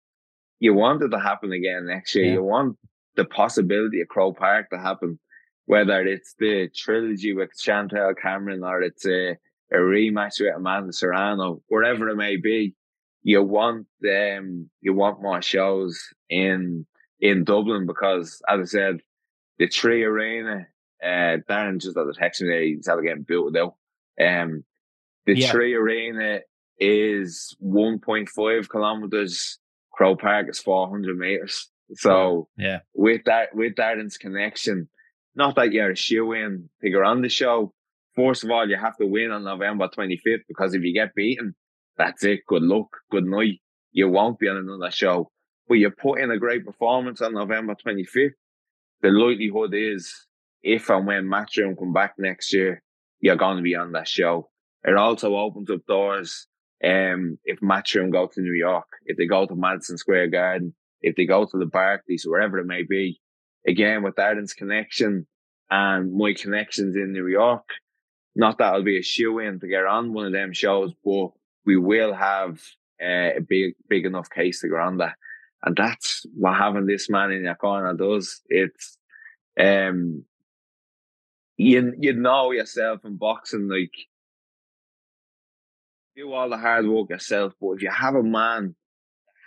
[0.60, 2.26] you want it to happen again next year.
[2.26, 2.34] Yeah.
[2.34, 2.78] You want
[3.16, 5.20] the possibility of Croke Park to happen,
[5.66, 9.32] whether it's the trilogy with Chantelle Cameron or it's a,
[9.72, 12.76] a rematch with Amanda Serrano, wherever it may be.
[13.24, 16.86] You want them, um, you want more shows in
[17.20, 19.02] in Dublin because, as I said,
[19.58, 20.66] the 3Arena,
[21.04, 23.76] uh, Darren just had a text me there, he's had getting built out.
[24.20, 24.64] Um,
[25.26, 25.52] the yeah.
[25.52, 26.40] 3Arena
[26.78, 29.60] is 1.5 kilometers.
[29.92, 31.70] Croke Park is 400 meters.
[31.96, 34.88] So yeah, with that, with Darren's connection,
[35.36, 37.74] not that you're a shoe in to go on the show.
[38.16, 41.56] First of all, you have to win on November 25th because if you get beaten,
[41.98, 42.42] that's it.
[42.48, 42.98] Good luck.
[43.12, 43.60] Good night.
[43.92, 45.32] You won't be on another show.
[45.70, 48.34] But you put in a great performance on November 25th.
[49.02, 50.26] The likelihood is
[50.64, 52.82] if and when Matchroom come back next year,
[53.22, 54.50] you're going to be on that show.
[54.84, 56.48] It also opens up doors.
[56.84, 61.16] Um, if Matchroom go to New York, if they go to Madison Square Garden, if
[61.16, 63.22] they go to the Barclays, wherever it may be,
[63.68, 65.28] again with Darren's connection
[65.70, 67.66] and my connections in New York,
[68.36, 71.32] not that I'll be a shoe in to get on one of them shows, but
[71.66, 72.62] we will have
[73.02, 75.16] uh, a big, big enough case to go on that.
[75.64, 78.42] And that's what having this man in your corner does.
[78.48, 78.98] It's,
[79.60, 80.24] um,
[81.58, 83.92] you, you know yourself in boxing, like,
[86.16, 88.76] do all the hard work yourself, but if you have a man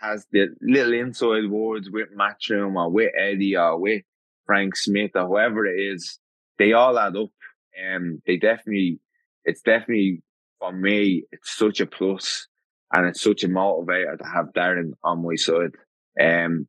[0.00, 4.02] that has the little inside words with Matchroom or with Eddie or with
[4.46, 6.18] Frank Smith or whoever it is,
[6.58, 7.30] they all add up.
[7.78, 9.00] And um, they definitely,
[9.44, 10.22] it's definitely
[10.58, 12.46] for me, it's such a plus
[12.92, 15.72] and it's such a motivator to have Darren on my side.
[16.20, 16.68] Um,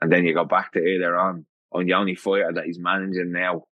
[0.00, 3.32] and then you go back to either on, on the only fighter that he's managing
[3.32, 3.64] now.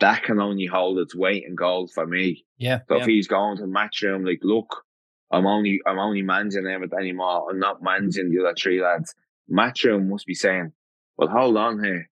[0.00, 2.44] That can only hold its weight in gold for me.
[2.56, 2.80] Yeah.
[2.88, 3.02] So yeah.
[3.02, 4.84] if he's going to Matchroom, like, look,
[5.30, 7.50] I'm only I'm only managing them anymore.
[7.50, 9.14] I'm not managing the other three lads.
[9.50, 10.72] Matchroom must be saying,
[11.16, 12.08] Well, hold on here.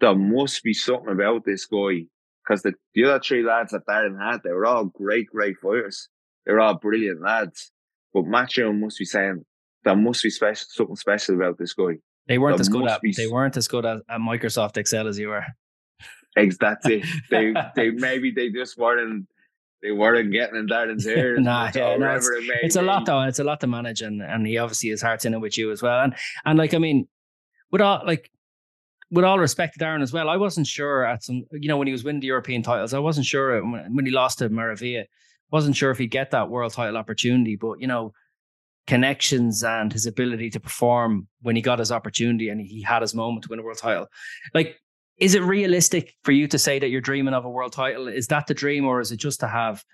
[0.00, 2.06] There must be something about this guy.
[2.44, 6.08] Because the, the other three lads that Darren had, they were all great, great fighters.
[6.44, 7.70] They were all brilliant lads.
[8.12, 9.44] But Matchroom must be saying
[9.84, 11.98] there must be special something special about this guy.
[12.28, 15.08] They weren't there as good at be, they weren't as good at, at Microsoft Excel
[15.08, 15.44] as you were.
[16.36, 17.04] That's it.
[17.30, 19.26] they they maybe they just weren't
[19.82, 21.40] they weren't getting in Darren's ears.
[21.40, 23.22] nah, yeah, no, it's, it it's a lot though.
[23.22, 25.72] It's a lot to manage, and and he obviously his heart's in it with you
[25.72, 26.00] as well.
[26.00, 26.14] And
[26.44, 27.08] and like I mean,
[27.70, 28.30] with all like
[29.10, 31.88] with all respect to Darren as well, I wasn't sure at some you know when
[31.88, 35.04] he was winning the European titles, I wasn't sure when, when he lost to Maravilla,
[35.50, 37.56] wasn't sure if he'd get that world title opportunity.
[37.56, 38.14] But you know,
[38.86, 43.14] connections and his ability to perform when he got his opportunity and he had his
[43.14, 44.06] moment to win a world title,
[44.54, 44.76] like
[45.18, 48.08] is it realistic for you to say that you're dreaming of a world title?
[48.08, 49.84] Is that the dream, or is it just to have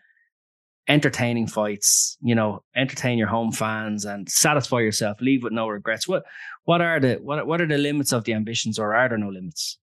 [0.89, 2.17] entertaining fights?
[2.23, 5.21] You know, entertain your home fans and satisfy yourself.
[5.21, 6.09] Leave with no regrets.
[6.09, 6.25] What
[6.65, 9.29] what are the what what are the limits of the ambitions, or are there no
[9.29, 9.79] limits?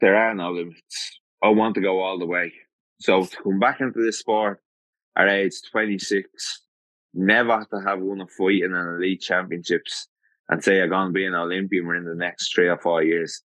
[0.00, 1.20] There are no limits.
[1.42, 2.52] I want to go all the way.
[3.00, 4.62] So to come back into this sport
[5.16, 6.62] at age 26,
[7.16, 10.08] never to have won a fight in an elite championships
[10.48, 13.42] and say you're going to be an Olympian in the next three or four years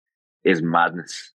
[0.43, 1.33] is madness.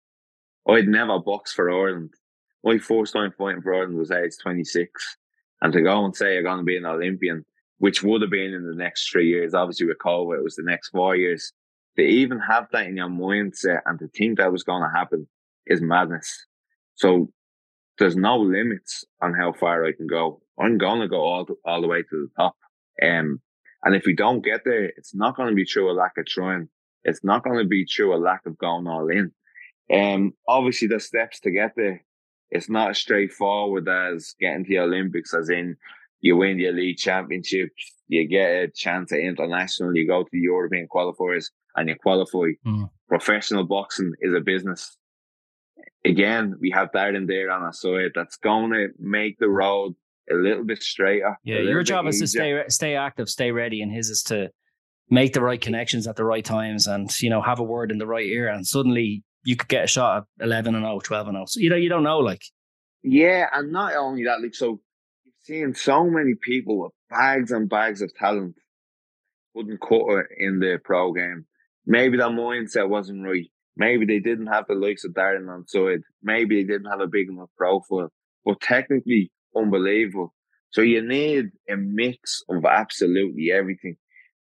[0.69, 2.15] I'd never boxed for Ireland.
[2.63, 5.17] My first time fighting for Ireland was age 26.
[5.63, 7.45] And to go and say you're going to be an Olympian,
[7.79, 10.63] which would have been in the next three years, obviously with COVID, it was the
[10.63, 11.53] next four years.
[11.97, 15.27] To even have that in your mindset and to think that was going to happen
[15.67, 16.47] is madness.
[16.95, 17.33] So
[17.99, 20.41] there's no limits on how far I can go.
[20.59, 22.57] I'm going to go all, to, all the way to the top.
[23.03, 23.41] Um,
[23.85, 26.27] and if we don't get there, it's not going to be through a lack of
[26.27, 26.69] trying.
[27.05, 29.33] It's not going to be through a lack of going all in.
[29.93, 32.05] Um, obviously, the steps to get there,
[32.51, 35.77] it's not as straightforward as getting to the Olympics, as in
[36.21, 40.41] you win the elite championships, you get a chance at international, you go to the
[40.41, 41.47] European qualifiers,
[41.77, 42.53] and you qualify.
[42.67, 42.91] Mm.
[43.09, 44.97] Professional boxing is a business.
[46.05, 49.95] Again, we have Darren there on our side that's going to make the road
[50.31, 51.37] a little bit straighter.
[51.45, 54.51] Yeah, your job is to stay stay active, stay ready, and his is to
[55.11, 57.99] make the right connections at the right times and you know have a word in
[57.99, 61.29] the right ear and suddenly you could get a shot at 11 and 0 12
[61.29, 62.43] and 0 so you know you don't know like
[63.03, 64.81] yeah and not only that like so
[65.25, 68.55] you've seen so many people with bags and bags of talent
[69.55, 71.47] wouldn't cut it in the pro game
[71.87, 76.01] maybe that mindset wasn't right maybe they didn't have the likes of Darren on side
[76.23, 78.11] maybe they didn't have a big enough profile
[78.45, 80.35] but technically unbelievable.
[80.71, 83.97] So you need a mix of absolutely everything.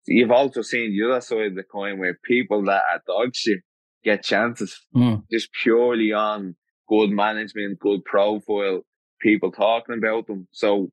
[0.04, 3.34] So you've also seen the other side of the coin where people that are dog
[3.34, 3.60] shit
[4.04, 5.22] get chances Mm.
[5.30, 6.56] just purely on
[6.88, 8.82] good management, good profile,
[9.20, 10.46] people talking about them.
[10.52, 10.90] So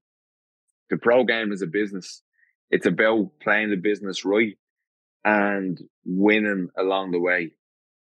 [0.89, 2.21] the pro game is a business.
[2.69, 4.57] It's about playing the business right
[5.25, 7.51] and winning along the way.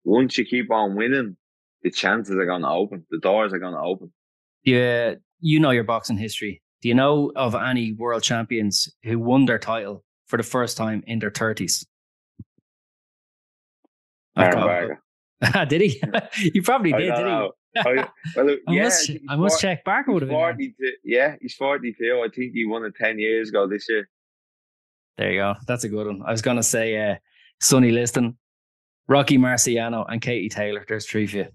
[0.05, 1.36] Once you keep on winning,
[1.82, 3.07] the chances are going to open.
[3.11, 4.12] The doors are going to open.
[4.64, 6.62] Yeah, you know your boxing history.
[6.82, 11.03] Do you know of any world champions who won their title for the first time
[11.07, 11.86] in their thirties?
[15.68, 16.03] Did he?
[16.55, 17.26] you probably I did, did.
[17.26, 17.48] I,
[17.84, 18.05] well,
[18.46, 18.59] he?
[18.68, 19.84] I yeah, must, I must check.
[19.84, 20.36] Barker would have been.
[20.36, 20.74] 42.
[21.05, 22.22] Yeah, he's 42.
[22.24, 24.09] I think he won it 10 years ago this year.
[25.16, 25.55] There you go.
[25.66, 26.22] That's a good one.
[26.26, 27.16] I was going to say uh,
[27.61, 28.36] Sonny Liston,
[29.11, 30.85] Rocky Marciano, and Katie Taylor.
[30.87, 31.47] There's three for you.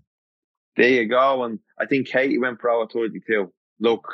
[0.75, 1.45] There you go.
[1.45, 3.49] And I think Katie went pro at 32.
[3.79, 4.05] Look,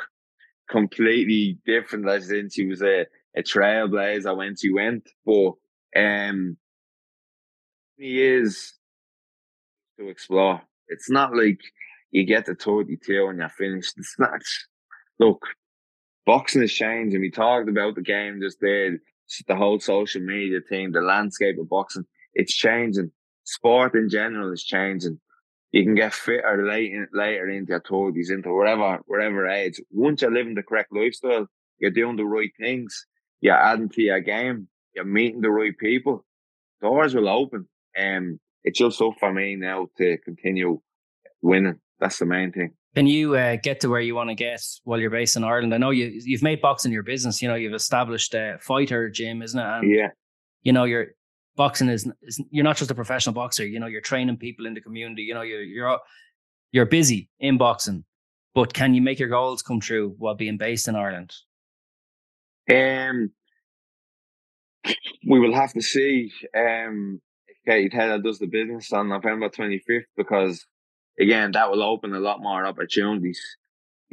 [0.70, 3.04] completely different as in she was a,
[3.36, 5.08] a trailblazer when she went.
[5.26, 5.54] But
[5.96, 6.56] um,
[7.96, 8.74] he is
[9.98, 10.62] to explore.
[10.86, 11.58] It's not like
[12.12, 13.94] you get to 32 and you're finished.
[13.96, 14.40] It's not.
[15.18, 15.44] Look,
[16.26, 17.20] boxing is changing.
[17.20, 18.98] We talked about the game just there,
[19.48, 22.04] the whole social media thing, the landscape of boxing.
[22.34, 23.10] It's changing.
[23.44, 25.18] Sport in general is changing
[25.72, 29.80] you can get fitter late in, later into your thirties, into whatever whatever age.
[29.90, 31.46] Once you're living the correct lifestyle,
[31.78, 33.06] you're doing the right things,
[33.40, 36.24] you're adding to your game, you're meeting the right people,
[36.82, 37.66] doors will open.
[37.96, 40.80] And it's just up for me now to continue
[41.40, 41.80] winning.
[41.98, 42.74] That's the main thing.
[42.94, 45.72] Can you uh, get to where you want to get while you're based in Ireland?
[45.74, 47.40] I know you you've made boxing your business.
[47.40, 49.64] You know you've established a fighter gym, isn't it?
[49.64, 50.08] And Yeah.
[50.62, 51.14] you know you're
[51.56, 53.66] boxing is, is you're not just a professional boxer.
[53.66, 55.22] You know you're training people in the community.
[55.22, 55.98] You know you're you're
[56.72, 58.04] you're busy in boxing,
[58.54, 61.32] but can you make your goals come true while being based in Ireland?
[62.70, 63.32] Um,
[65.26, 67.20] we will have to see um,
[67.66, 70.64] Katie Taylor does the business on November 25th because,
[71.18, 73.40] again, that will open a lot more opportunities.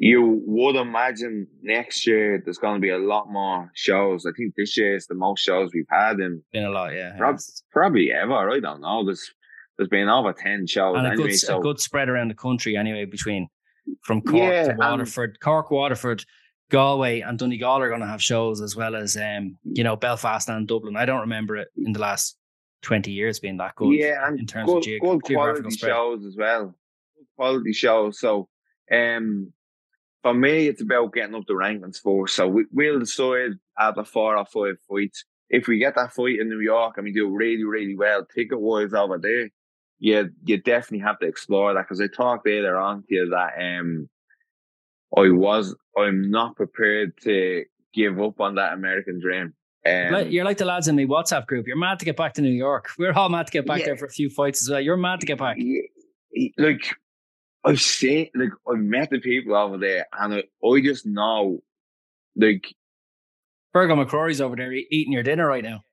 [0.02, 4.26] You would imagine next year there's going to be a lot more shows.
[4.26, 7.18] I think this year is the most shows we've had in Been a lot, yeah.
[7.18, 7.40] prob-
[7.72, 8.50] probably ever.
[8.50, 9.04] I don't know.
[9.06, 9.30] There's
[9.78, 11.30] there's been over 10 shows and a anyway.
[11.30, 13.48] good, so a good spread around the country anyway between
[14.04, 16.24] from Cork Yeah, to Waterford, Cork, Waterford,
[16.70, 20.48] Galway, and Donegal are going to have shows as well as um, you know Belfast
[20.50, 20.96] and Dublin.
[20.96, 22.38] I don't remember it in the last
[22.82, 23.92] twenty years being that good.
[23.92, 25.90] yeah, and in terms good, of geo- good quality spread.
[25.92, 26.76] shows as well.
[27.18, 28.20] Good quality shows.
[28.20, 28.48] So,
[28.92, 29.52] um,
[30.24, 32.36] for me, it's about getting up the rankings first.
[32.36, 35.26] So we, we'll decide after four or five fights.
[35.50, 38.60] If we get that fight in New York and we do really, really well, ticket
[38.60, 39.50] wise over there,
[40.00, 43.54] yeah, you definitely have to explore that because I talked earlier on to you that
[43.60, 44.08] um,
[45.18, 49.54] I was, I'm not prepared to give up on that American dream.
[49.86, 51.66] Um, You're like the lads in the WhatsApp group.
[51.66, 52.90] You're mad to get back to New York.
[53.00, 53.86] We're all mad to get back Yeah.
[53.88, 54.82] there for a few fights as well.
[54.82, 55.58] You're mad to get back.
[56.58, 56.96] Like
[57.64, 61.60] I've seen, like I've met the people over there, and I, I just know,
[62.36, 62.74] like
[63.74, 65.84] Virgo McCrory's over there eating your dinner right now.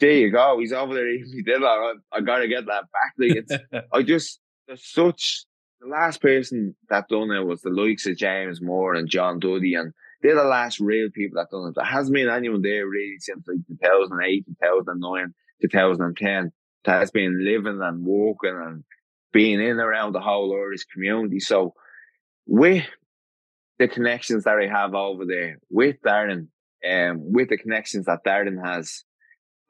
[0.00, 1.66] there you go, he's over there eating his dinner.
[1.66, 3.12] I, I gotta get that back.
[3.18, 5.44] Like it's, I just there's such
[5.80, 9.74] the last person that done it was the likes of James Moore and John Duddy,
[9.74, 9.92] and
[10.22, 11.74] they're the last real people that done it.
[11.76, 16.52] There hasn't been anyone there really since like 2008, 2009, 2010
[16.84, 18.84] that has been living and working and
[19.34, 21.40] being in around the whole Irish community.
[21.40, 21.74] So
[22.46, 22.86] with
[23.78, 26.46] the connections that I have over there, with Darren,
[26.88, 29.02] um, with the connections that Darren has,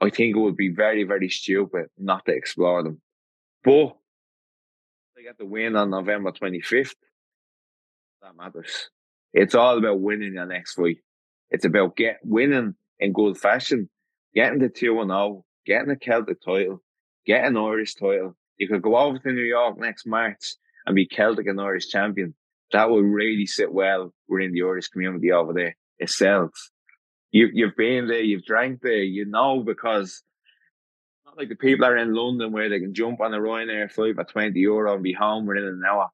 [0.01, 3.01] I think it would be very, very stupid not to explore them.
[3.65, 3.97] But
[5.17, 6.93] they get the win on November 25th.
[8.21, 8.91] That matters.
[9.33, 10.99] It's all about winning your next fight.
[11.51, 13.89] It's about get winning in good fashion,
[14.35, 16.83] getting the 2 and 0, getting a Celtic title,
[17.25, 18.37] getting an Irish title.
[18.59, 20.55] You could go over to New York next March
[20.87, 22.35] and be Celtic and Irish champion.
[22.73, 25.77] That would really sit well within the Irish community over there.
[25.99, 26.51] itself.
[27.31, 30.23] You, you've been there, you've drank there, you know, because
[31.27, 34.15] not like the people are in London where they can jump on a Ryanair flight
[34.15, 36.09] for 20 euro and be home within an hour.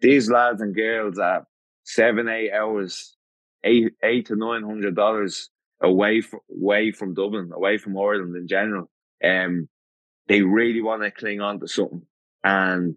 [0.00, 1.46] These lads and girls are
[1.84, 3.16] seven, eight hours,
[3.64, 5.50] eight, eight to nine hundred dollars
[5.82, 8.90] away from, away from Dublin, away from Ireland in general.
[9.24, 9.68] Um,
[10.30, 12.02] they really want to cling on to something.
[12.44, 12.96] And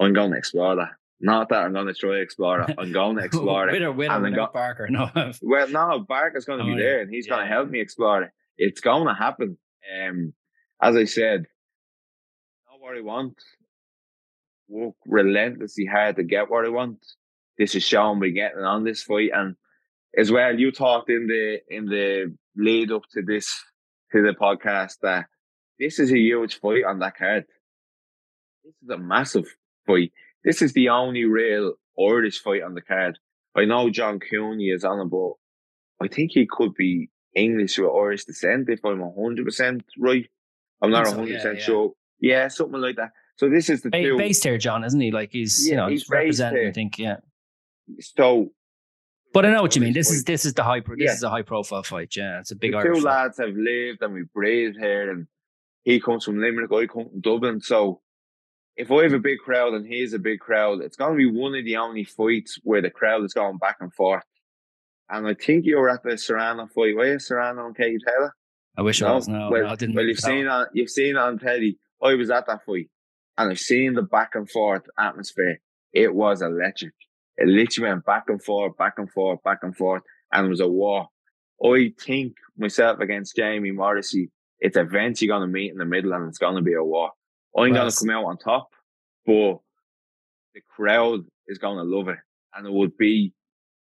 [0.00, 0.92] I'm going to explore that.
[1.20, 2.74] Not that I'm going to try to explore it.
[2.78, 3.72] I'm going to explore it.
[3.72, 4.88] with or without go- Barker.
[4.88, 5.10] No.
[5.42, 8.22] Well, no, Barker's going to Oh, be there and he's going to help me explore
[8.22, 8.30] it.
[8.58, 9.58] It's going to happen.
[10.02, 10.32] Um,
[10.82, 11.42] as I said,
[12.66, 13.34] know what I want.
[14.68, 16.98] Work relentlessly hard to get what I want.
[17.58, 19.30] this is shown by getting on this fight.
[19.32, 19.56] And
[20.16, 23.48] as well, you talked in the in the lead up to this
[24.12, 25.26] to the podcast that
[25.78, 27.44] this is a huge fight on that card.
[28.64, 29.46] This is a massive
[29.86, 30.12] fight.
[30.44, 33.18] This is the only real Irish fight on the card.
[33.54, 35.32] I know John Cooney is on it, but
[36.00, 40.26] I think he could be English or Irish descent if I'm hundred percent right.
[40.82, 41.64] I'm not hundred so, yeah, percent yeah.
[41.64, 41.92] sure.
[42.20, 43.12] Yeah, something like that.
[43.36, 44.16] So this is the ba- two.
[44.16, 45.10] based here, John, isn't he?
[45.10, 46.68] Like he's yeah, you know he's representing.
[46.68, 47.16] I think yeah.
[48.00, 48.50] So,
[49.32, 49.92] but I know what you mean.
[49.92, 50.80] This is this is the high.
[50.80, 51.12] This yeah.
[51.12, 52.16] is a high profile fight.
[52.16, 52.72] Yeah, it's a big.
[52.72, 53.22] The Irish two fight.
[53.22, 55.26] lads have lived and we breathed here, and
[55.86, 56.72] he comes from Limerick.
[56.72, 57.60] I come from Dublin.
[57.60, 58.00] So
[58.76, 61.30] if I have a big crowd and he's a big crowd, it's going to be
[61.30, 64.24] one of the only fights where the crowd is going back and forth.
[65.08, 66.96] And I think you were at the Serrano fight.
[66.96, 68.34] Were you Serrano and Katie Taylor?
[68.76, 69.06] I wish no?
[69.06, 69.28] I was.
[69.28, 69.94] No, well, no, I didn't.
[69.94, 71.78] Well, you've seen on you've seen on Teddy.
[72.02, 72.90] I was at that fight,
[73.38, 75.60] and I've seen the back and forth atmosphere.
[75.92, 76.94] It was electric.
[77.36, 80.60] It literally went back and forth, back and forth, back and forth, and it was
[80.60, 81.06] a war.
[81.64, 86.12] I think myself against Jamie Morrissey, it's events you're going to meet in the middle,
[86.12, 87.10] and it's going to be a war.
[87.56, 88.68] I'm going to come out on top,
[89.24, 89.58] but
[90.54, 92.18] the crowd is going to love it,
[92.54, 93.32] and it would be.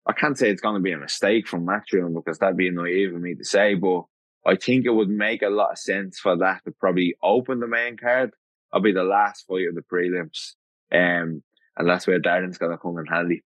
[0.08, 3.12] I can't say it's going to be a mistake from Matchroom because that'd be naive
[3.12, 4.04] of me to say, but
[4.46, 7.66] I think it would make a lot of sense for that to probably open the
[7.66, 8.30] main card.
[8.72, 10.52] I'll be the last fight of the prelims.
[10.92, 11.42] Um,
[11.76, 13.42] and that's where Darren's going to come in handy.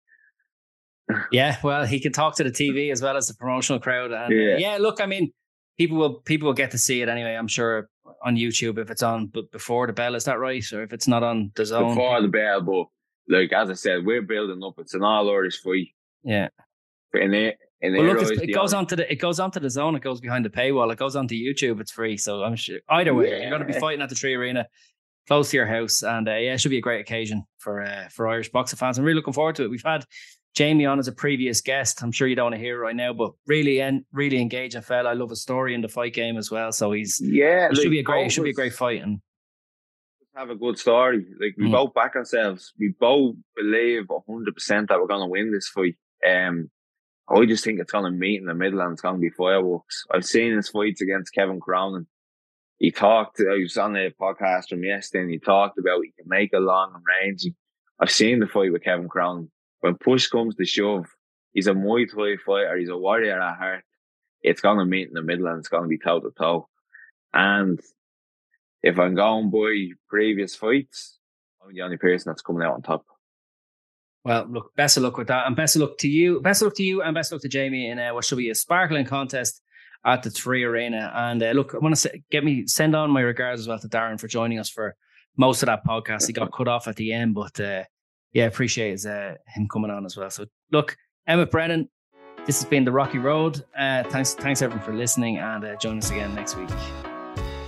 [1.32, 4.12] yeah, well, he can talk to the TV as well as the promotional crowd.
[4.12, 4.54] And uh, yeah.
[4.54, 5.32] Uh, yeah, look, I mean,
[5.79, 7.35] people will people will get to see it anyway.
[7.35, 7.89] I'm sure
[8.23, 10.64] on YouTube if it's on, but before the bell, is that right?
[10.73, 12.87] Or if it's not on DAZN before the bell, but
[13.29, 14.75] like as I said, we're building up.
[14.79, 15.89] It's an all Irish fight.
[16.23, 16.49] Yeah.
[17.14, 19.97] In it, in well, look, it goes on to the it goes on to DAZN.
[19.97, 20.93] It goes behind the paywall.
[20.93, 21.81] It goes onto YouTube.
[21.81, 22.16] It's free.
[22.16, 23.41] So I'm sure either way, yeah.
[23.41, 24.66] you're going to be fighting at the 3Arena,
[25.27, 28.09] close to your house, and uh, yeah, it should be a great occasion for uh,
[28.11, 28.99] for Irish boxing fans.
[28.99, 29.71] I'm really looking forward to it.
[29.71, 30.05] We've had
[30.55, 32.03] Jamie on as a previous guest.
[32.03, 34.82] I'm sure you don't want to hear it right now, but really and really engaging
[34.82, 35.11] fella.
[35.11, 36.72] I love a story in the fight game as well.
[36.72, 39.03] So he's yeah, it like, should be a great it should be a great fight
[39.03, 39.20] and
[40.34, 41.26] have a good story.
[41.40, 41.72] Like we mm.
[41.72, 42.72] both back ourselves.
[42.78, 45.96] We both believe hundred percent that we're gonna win this fight.
[46.26, 46.70] Um
[47.28, 50.05] I just think it's gonna meet in the middle and it's gonna be fireworks.
[50.11, 52.09] I've seen his fights against Kevin Cronin.
[52.78, 56.28] He talked I was on the podcast from yesterday and he talked about he can
[56.28, 57.46] make a long range.
[58.01, 59.51] I've seen the fight with Kevin Cronin
[59.81, 61.07] when push comes to shove,
[61.53, 62.76] he's a Muay Thai fighter.
[62.76, 63.85] He's a warrior at heart.
[64.43, 66.68] It's going to meet in the middle and it's going to be toe to toe.
[67.33, 67.81] And
[68.83, 71.18] if I'm going by previous fights,
[71.62, 73.05] I'm the only person that's coming out on top.
[74.24, 76.41] Well, look, best of luck with that, and best of luck to you.
[76.41, 78.37] Best of luck to you, and best of luck to Jamie in uh, what should
[78.37, 79.62] be a sparkling contest
[80.05, 81.11] at the 3Arena.
[81.14, 83.89] And uh, look, I want to get me send on my regards as well to
[83.89, 84.95] Darren for joining us for
[85.37, 86.26] most of that podcast.
[86.26, 87.85] He got cut off at the end, but uh,
[88.33, 90.31] yeah, appreciate his, uh, him coming on as well.
[90.31, 91.89] So look, Emmet Brennan,
[92.47, 93.64] this has been the Rocky Road.
[93.76, 96.70] Uh, thanks, thanks everyone for listening, and uh, join us again next week.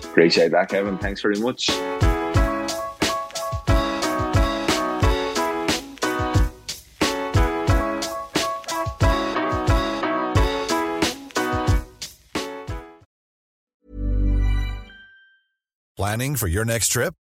[0.04, 0.98] Appreciate that, Kevin.
[0.98, 1.70] Thanks very much.
[15.96, 17.14] Planning for your next trip?